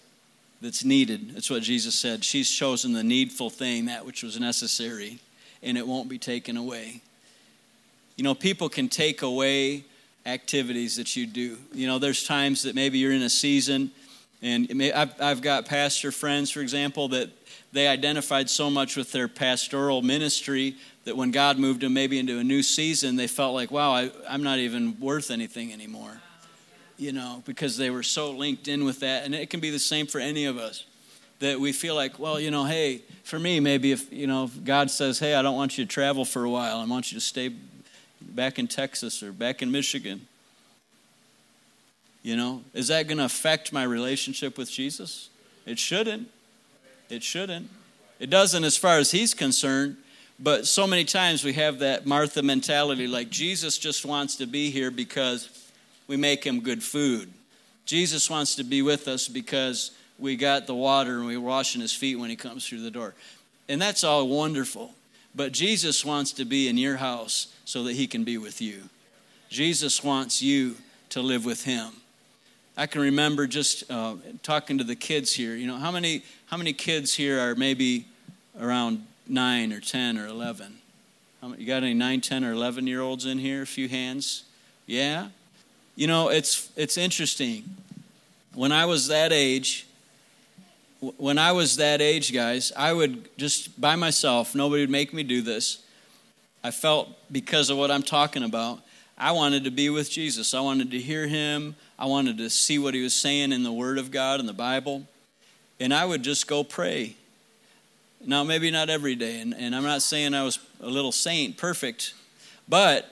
that's 0.61 0.83
needed. 0.83 1.35
That's 1.35 1.49
what 1.49 1.63
Jesus 1.63 1.95
said. 1.95 2.23
She's 2.23 2.49
chosen 2.49 2.93
the 2.93 3.03
needful 3.03 3.49
thing, 3.49 3.85
that 3.85 4.05
which 4.05 4.23
was 4.23 4.39
necessary, 4.39 5.19
and 5.63 5.77
it 5.77 5.87
won't 5.87 6.09
be 6.09 6.17
taken 6.17 6.57
away. 6.57 7.01
You 8.17 8.23
know, 8.25 8.35
people 8.35 8.67
can 8.67 8.89
take 8.89 9.21
away 9.21 9.85
activities 10.25 10.97
that 10.97 11.15
you 11.15 11.25
do. 11.25 11.57
You 11.73 11.87
know, 11.87 11.99
there's 11.99 12.25
times 12.25 12.63
that 12.63 12.75
maybe 12.75 12.97
you're 12.97 13.13
in 13.13 13.21
a 13.21 13.29
season 13.29 13.91
And 14.41 14.81
I've, 14.93 15.19
I've 15.19 15.41
got 15.41 15.65
pastor 15.65 16.11
friends, 16.11 16.51
for 16.51 16.61
example, 16.61 17.07
that 17.09 17.29
they 17.71 17.87
identified 17.87 18.49
so 18.49 18.69
much 18.69 18.95
with 18.95 19.11
their 19.11 19.27
pastoral 19.27 20.01
ministry 20.01 20.75
that 21.05 21.17
when 21.17 21.31
God 21.31 21.57
moved 21.57 21.81
them 21.81 21.93
maybe 21.93 22.19
into 22.19 22.37
a 22.37 22.43
new 22.43 22.61
season, 22.61 23.15
they 23.15 23.27
felt 23.27 23.55
like, 23.55 23.71
wow, 23.71 23.91
I, 23.91 24.11
I'm 24.29 24.43
not 24.43 24.59
even 24.59 24.99
worth 24.99 25.31
anything 25.31 25.73
anymore. 25.73 26.21
You 26.97 27.13
know, 27.13 27.43
because 27.45 27.77
they 27.77 27.89
were 27.89 28.03
so 28.03 28.31
linked 28.31 28.67
in 28.67 28.83
with 28.83 28.99
that. 29.01 29.23
And 29.23 29.33
it 29.33 29.49
can 29.49 29.59
be 29.59 29.69
the 29.69 29.79
same 29.79 30.07
for 30.07 30.19
any 30.19 30.45
of 30.45 30.57
us 30.57 30.85
that 31.39 31.59
we 31.59 31.71
feel 31.71 31.93
like, 31.93 32.17
well, 32.17 32.39
you 32.39 32.49
know, 32.49 32.65
hey, 32.65 33.03
for 33.23 33.39
me, 33.39 33.59
maybe 33.59 33.91
if, 33.91 34.11
you 34.11 34.25
know, 34.25 34.45
if 34.45 34.63
God 34.63 34.89
says, 34.89 35.19
hey, 35.19 35.35
I 35.35 35.43
don't 35.43 35.55
want 35.55 35.77
you 35.77 35.85
to 35.85 35.89
travel 35.89 36.25
for 36.25 36.43
a 36.43 36.49
while, 36.49 36.79
I 36.79 36.85
want 36.85 37.11
you 37.11 37.19
to 37.19 37.23
stay 37.23 37.53
back 38.35 38.59
in 38.59 38.67
Texas 38.67 39.23
or 39.23 39.31
back 39.31 39.61
in 39.61 39.71
Michigan. 39.71 40.27
You 42.23 42.35
know, 42.35 42.63
is 42.73 42.89
that 42.89 43.07
going 43.07 43.19
to 43.19 43.25
affect 43.25 43.71
my 43.71 43.83
relationship 43.83 44.57
with 44.57 44.69
Jesus? 44.69 45.29
It 45.65 45.79
shouldn't. 45.79 46.29
It 47.09 47.23
shouldn't. 47.23 47.69
It 48.19 48.29
doesn't 48.29 48.63
as 48.63 48.75
far 48.75 48.97
as 48.97 49.11
he's 49.11 49.33
concerned, 49.33 49.97
but 50.39 50.67
so 50.67 50.87
many 50.87 51.05
times 51.05 51.43
we 51.43 51.53
have 51.53 51.79
that 51.79 52.05
Martha 52.05 52.41
mentality 52.41 53.07
like 53.07 53.29
Jesus 53.29 53.77
just 53.77 54.05
wants 54.05 54.35
to 54.37 54.45
be 54.45 54.71
here 54.71 54.91
because 54.91 55.49
we 56.07 56.17
make 56.17 56.43
him 56.43 56.61
good 56.61 56.83
food. 56.83 57.31
Jesus 57.85 58.29
wants 58.29 58.55
to 58.55 58.63
be 58.63 58.81
with 58.81 59.07
us 59.07 59.27
because 59.27 59.91
we 60.19 60.35
got 60.35 60.67
the 60.67 60.75
water 60.75 61.17
and 61.17 61.27
we're 61.27 61.39
washing 61.39 61.81
his 61.81 61.93
feet 61.93 62.15
when 62.15 62.29
he 62.29 62.35
comes 62.35 62.67
through 62.67 62.81
the 62.81 62.91
door. 62.91 63.13
And 63.69 63.81
that's 63.81 64.03
all 64.03 64.27
wonderful. 64.27 64.93
But 65.37 65.51
Jesus 65.51 66.03
wants 66.03 66.31
to 66.33 66.45
be 66.45 66.67
in 66.67 66.77
your 66.77 66.97
house 66.97 67.53
so 67.63 67.83
that 67.83 67.93
he 67.93 68.07
can 68.07 68.23
be 68.23 68.39
with 68.39 68.59
you. 68.59 68.81
Jesus 69.49 70.03
wants 70.03 70.41
you 70.41 70.75
to 71.09 71.21
live 71.21 71.45
with 71.45 71.63
him. 71.63 71.93
I 72.75 72.87
can 72.87 73.01
remember 73.01 73.45
just 73.45 73.89
uh, 73.89 74.15
talking 74.41 74.79
to 74.79 74.83
the 74.83 74.95
kids 74.95 75.33
here. 75.33 75.55
You 75.55 75.67
know, 75.67 75.77
how 75.77 75.91
many 75.91 76.23
how 76.47 76.57
many 76.57 76.73
kids 76.73 77.13
here 77.13 77.39
are 77.39 77.55
maybe 77.55 78.05
around 78.59 79.05
nine 79.27 79.71
or 79.71 79.79
ten 79.79 80.17
or 80.17 80.25
eleven? 80.27 80.79
you 81.57 81.65
got 81.65 81.83
any 81.83 81.93
nine, 81.93 82.19
ten, 82.19 82.43
or 82.43 82.51
eleven 82.51 82.87
year 82.87 83.01
olds 83.01 83.25
in 83.25 83.37
here? 83.37 83.61
A 83.61 83.67
few 83.67 83.87
hands. 83.87 84.43
Yeah. 84.85 85.29
You 85.95 86.07
know, 86.07 86.29
it's 86.29 86.71
it's 86.75 86.97
interesting. 86.97 87.63
When 88.53 88.71
I 88.71 88.85
was 88.85 89.07
that 89.07 89.31
age, 89.31 89.86
when 90.99 91.37
I 91.37 91.51
was 91.51 91.77
that 91.77 92.01
age, 92.01 92.33
guys, 92.33 92.71
I 92.75 92.93
would 92.93 93.29
just 93.37 93.79
by 93.79 93.95
myself. 93.95 94.55
Nobody 94.55 94.83
would 94.83 94.89
make 94.89 95.13
me 95.13 95.23
do 95.23 95.41
this. 95.41 95.83
I 96.63 96.71
felt 96.71 97.09
because 97.31 97.69
of 97.69 97.77
what 97.77 97.91
I'm 97.91 98.03
talking 98.03 98.43
about. 98.43 98.81
I 99.17 99.31
wanted 99.31 99.63
to 99.63 99.71
be 99.71 99.89
with 99.89 100.11
Jesus. 100.11 100.53
I 100.53 100.59
wanted 100.59 100.91
to 100.91 100.99
hear 100.99 101.27
him. 101.27 101.75
I 101.97 102.05
wanted 102.05 102.37
to 102.37 102.49
see 102.49 102.77
what 102.77 102.93
he 102.93 103.01
was 103.01 103.15
saying 103.15 103.51
in 103.51 103.63
the 103.63 103.71
Word 103.71 103.97
of 103.97 104.11
God 104.11 104.39
in 104.39 104.45
the 104.45 104.53
Bible. 104.53 105.07
And 105.79 105.93
I 105.93 106.05
would 106.05 106.23
just 106.23 106.47
go 106.47 106.63
pray. 106.63 107.15
Now, 108.25 108.43
maybe 108.43 108.71
not 108.71 108.89
every 108.89 109.15
day, 109.15 109.39
and, 109.41 109.53
and 109.53 109.75
I'm 109.75 109.83
not 109.83 110.01
saying 110.01 110.33
I 110.33 110.43
was 110.43 110.59
a 110.81 110.87
little 110.87 111.11
saint, 111.11 111.55
perfect, 111.55 112.13
but 112.67 113.09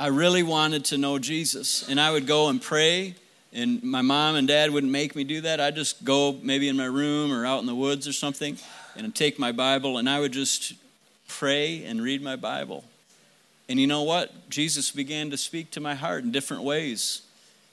I 0.00 0.06
really 0.08 0.42
wanted 0.42 0.86
to 0.86 0.98
know 0.98 1.18
Jesus. 1.18 1.86
And 1.88 2.00
I 2.00 2.10
would 2.10 2.26
go 2.26 2.48
and 2.48 2.60
pray, 2.60 3.14
and 3.52 3.82
my 3.82 4.02
mom 4.02 4.36
and 4.36 4.48
dad 4.48 4.70
wouldn't 4.70 4.92
make 4.92 5.14
me 5.14 5.24
do 5.24 5.42
that. 5.42 5.60
I'd 5.60 5.76
just 5.76 6.04
go 6.04 6.38
maybe 6.42 6.68
in 6.68 6.76
my 6.76 6.86
room 6.86 7.32
or 7.32 7.44
out 7.44 7.60
in 7.60 7.66
the 7.66 7.74
woods 7.74 8.08
or 8.08 8.12
something 8.12 8.56
and 8.96 9.14
take 9.14 9.38
my 9.38 9.52
Bible, 9.52 9.98
and 9.98 10.08
I 10.08 10.20
would 10.20 10.32
just 10.32 10.74
pray 11.28 11.84
and 11.84 12.02
read 12.02 12.22
my 12.22 12.36
Bible. 12.36 12.84
And 13.68 13.80
you 13.80 13.86
know 13.86 14.02
what? 14.02 14.50
Jesus 14.50 14.90
began 14.90 15.30
to 15.30 15.36
speak 15.36 15.70
to 15.72 15.80
my 15.80 15.94
heart 15.94 16.24
in 16.24 16.32
different 16.32 16.62
ways. 16.62 17.22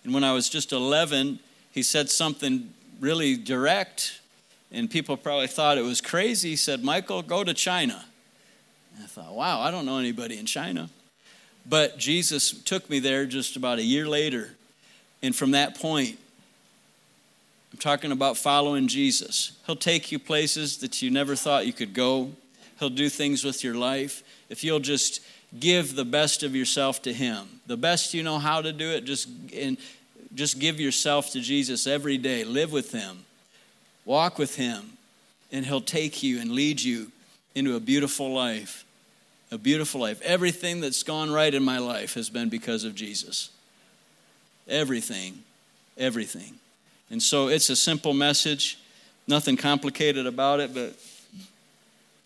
And 0.03 0.13
when 0.13 0.23
I 0.23 0.33
was 0.33 0.47
just 0.47 0.71
11, 0.71 1.39
he 1.71 1.83
said 1.83 2.09
something 2.09 2.73
really 2.99 3.35
direct, 3.35 4.21
and 4.71 4.89
people 4.89 5.17
probably 5.17 5.47
thought 5.47 5.77
it 5.77 5.83
was 5.83 5.99
crazy. 5.99 6.51
He 6.51 6.55
said, 6.55 6.83
Michael, 6.83 7.21
go 7.21 7.43
to 7.43 7.53
China. 7.53 8.05
And 8.95 9.03
I 9.03 9.07
thought, 9.07 9.33
wow, 9.33 9.59
I 9.61 9.71
don't 9.71 9.85
know 9.85 9.97
anybody 9.97 10.37
in 10.37 10.45
China. 10.45 10.89
But 11.65 11.97
Jesus 11.97 12.51
took 12.51 12.89
me 12.89 12.99
there 12.99 13.25
just 13.25 13.55
about 13.55 13.79
a 13.79 13.83
year 13.83 14.07
later. 14.07 14.51
And 15.21 15.35
from 15.35 15.51
that 15.51 15.79
point, 15.79 16.17
I'm 17.73 17.79
talking 17.79 18.11
about 18.11 18.37
following 18.37 18.87
Jesus. 18.87 19.51
He'll 19.65 19.75
take 19.75 20.11
you 20.11 20.19
places 20.19 20.77
that 20.77 21.01
you 21.01 21.11
never 21.11 21.35
thought 21.35 21.67
you 21.67 21.73
could 21.73 21.93
go, 21.93 22.31
He'll 22.79 22.89
do 22.89 23.09
things 23.09 23.43
with 23.43 23.63
your 23.63 23.75
life. 23.75 24.23
If 24.49 24.63
you'll 24.63 24.79
just 24.79 25.21
give 25.59 25.95
the 25.95 26.05
best 26.05 26.43
of 26.43 26.55
yourself 26.55 27.01
to 27.01 27.11
him 27.11 27.59
the 27.65 27.77
best 27.77 28.13
you 28.13 28.21
know 28.21 28.37
how 28.37 28.61
to 28.61 28.71
do 28.71 28.91
it 28.91 29.03
just 29.03 29.27
and 29.55 29.77
just 30.35 30.59
give 30.59 30.79
yourself 30.79 31.31
to 31.31 31.41
jesus 31.41 31.87
every 31.87 32.17
day. 32.17 32.43
Live 32.43 32.71
with 32.71 32.91
him. 32.91 33.25
Walk 34.05 34.37
with 34.37 34.55
him. 34.55 34.97
And 35.51 35.65
he'll 35.65 35.81
take 35.81 36.21
you 36.21 36.39
and 36.39 36.51
lead 36.51 36.79
you 36.79 37.11
into 37.55 37.75
a 37.75 37.79
beautiful 37.79 38.31
life. 38.31 38.85
A 39.51 39.57
beautiful 39.57 40.01
life. 40.01 40.21
Everything 40.21 40.81
that's 40.81 41.01
gone 41.01 41.31
right 41.31 41.51
in 41.51 41.63
my 41.63 41.79
life 41.79 42.13
has 42.13 42.29
been 42.29 42.49
because 42.49 42.83
of 42.83 42.93
jesus 42.93 43.49
everything. 44.69 45.43
Everything. 45.97 46.53
And 47.09 47.21
so 47.21 47.47
it's 47.47 47.69
a 47.69 47.75
simple 47.75 48.13
message. 48.13 48.77
Nothing 49.27 49.57
complicated 49.57 50.25
about 50.25 50.59
it 50.59 50.73
but 50.73 50.95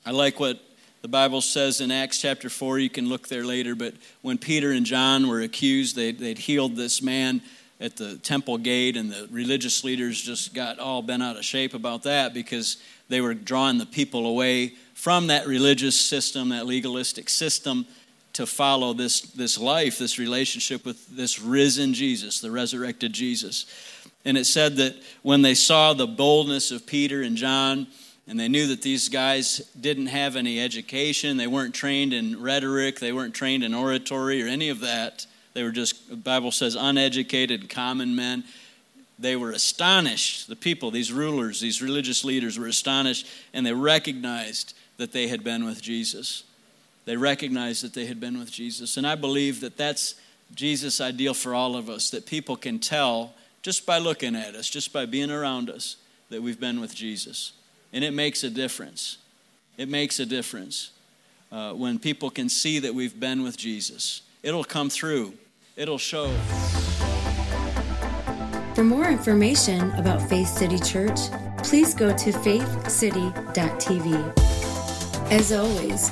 i 0.05 0.11
like 0.11 0.39
what 0.39 0.59
the 1.03 1.09
Bible 1.09 1.41
says 1.41 1.81
in 1.81 1.91
Acts 1.91 2.21
chapter 2.21 2.49
4, 2.49 2.79
you 2.79 2.89
can 2.89 3.09
look 3.09 3.27
there 3.27 3.43
later, 3.43 3.75
but 3.75 3.93
when 4.21 4.37
Peter 4.37 4.71
and 4.71 4.85
John 4.85 5.27
were 5.27 5.41
accused, 5.41 5.97
they, 5.97 6.13
they'd 6.13 6.37
healed 6.37 6.77
this 6.77 7.01
man 7.01 7.41
at 7.81 7.97
the 7.97 8.15
temple 8.19 8.57
gate, 8.57 8.95
and 8.95 9.11
the 9.11 9.27
religious 9.29 9.83
leaders 9.83 10.21
just 10.21 10.53
got 10.53 10.79
all 10.79 11.01
bent 11.01 11.21
out 11.21 11.35
of 11.35 11.43
shape 11.43 11.73
about 11.73 12.03
that 12.03 12.33
because 12.33 12.77
they 13.09 13.19
were 13.19 13.33
drawing 13.33 13.79
the 13.79 13.85
people 13.85 14.25
away 14.25 14.75
from 14.93 15.27
that 15.27 15.45
religious 15.45 15.99
system, 15.99 16.49
that 16.49 16.65
legalistic 16.65 17.27
system, 17.27 17.85
to 18.33 18.45
follow 18.45 18.93
this, 18.93 19.21
this 19.21 19.57
life, 19.59 19.97
this 19.97 20.17
relationship 20.17 20.85
with 20.85 21.15
this 21.15 21.39
risen 21.39 21.93
Jesus, 21.93 22.41
the 22.41 22.51
resurrected 22.51 23.13
Jesus. 23.13 23.65
And 24.25 24.37
it 24.37 24.45
said 24.45 24.77
that 24.77 24.95
when 25.21 25.41
they 25.41 25.53
saw 25.53 25.93
the 25.93 26.07
boldness 26.07 26.71
of 26.71 26.85
Peter 26.85 27.21
and 27.21 27.35
John, 27.35 27.87
and 28.27 28.39
they 28.39 28.47
knew 28.47 28.67
that 28.67 28.81
these 28.81 29.09
guys 29.09 29.57
didn't 29.79 30.07
have 30.07 30.35
any 30.35 30.59
education. 30.59 31.35
They 31.35 31.47
weren't 31.47 31.75
trained 31.75 32.13
in 32.13 32.41
rhetoric. 32.41 32.99
They 32.99 33.11
weren't 33.11 33.33
trained 33.33 33.63
in 33.63 33.73
oratory 33.73 34.41
or 34.41 34.47
any 34.47 34.69
of 34.69 34.79
that. 34.79 35.25
They 35.53 35.63
were 35.63 35.71
just, 35.71 36.09
the 36.09 36.15
Bible 36.15 36.51
says, 36.51 36.75
uneducated, 36.75 37.69
common 37.69 38.15
men. 38.15 38.45
They 39.19 39.35
were 39.35 39.51
astonished. 39.51 40.47
The 40.47 40.55
people, 40.55 40.89
these 40.89 41.11
rulers, 41.11 41.59
these 41.59 41.81
religious 41.81 42.23
leaders 42.23 42.57
were 42.57 42.67
astonished, 42.67 43.27
and 43.53 43.65
they 43.65 43.73
recognized 43.73 44.73
that 44.97 45.11
they 45.11 45.27
had 45.27 45.43
been 45.43 45.65
with 45.65 45.81
Jesus. 45.81 46.43
They 47.05 47.17
recognized 47.17 47.83
that 47.83 47.93
they 47.93 48.05
had 48.05 48.19
been 48.19 48.39
with 48.39 48.51
Jesus. 48.51 48.97
And 48.97 49.05
I 49.05 49.15
believe 49.15 49.61
that 49.61 49.77
that's 49.77 50.15
Jesus' 50.55 51.01
ideal 51.01 51.33
for 51.33 51.53
all 51.53 51.75
of 51.75 51.89
us, 51.89 52.09
that 52.11 52.25
people 52.25 52.55
can 52.55 52.79
tell 52.79 53.33
just 53.61 53.85
by 53.85 53.97
looking 53.97 54.35
at 54.35 54.55
us, 54.55 54.69
just 54.69 54.93
by 54.93 55.05
being 55.05 55.31
around 55.31 55.69
us, 55.69 55.97
that 56.29 56.41
we've 56.41 56.59
been 56.59 56.79
with 56.79 56.93
Jesus. 56.93 57.53
And 57.91 58.03
it 58.03 58.11
makes 58.11 58.43
a 58.43 58.49
difference. 58.49 59.17
It 59.77 59.89
makes 59.89 60.19
a 60.19 60.25
difference 60.25 60.91
uh, 61.51 61.73
when 61.73 61.99
people 61.99 62.29
can 62.29 62.49
see 62.49 62.79
that 62.79 62.93
we've 62.93 63.19
been 63.19 63.43
with 63.43 63.57
Jesus. 63.57 64.21
It'll 64.41 64.63
come 64.63 64.89
through, 64.89 65.33
it'll 65.75 65.97
show. 65.97 66.33
For 68.75 68.83
more 68.83 69.07
information 69.07 69.91
about 69.91 70.21
Faith 70.21 70.47
City 70.47 70.79
Church, 70.79 71.19
please 71.59 71.93
go 71.93 72.15
to 72.17 72.31
faithcity.tv. 72.31 75.31
As 75.31 75.51
always, 75.51 76.11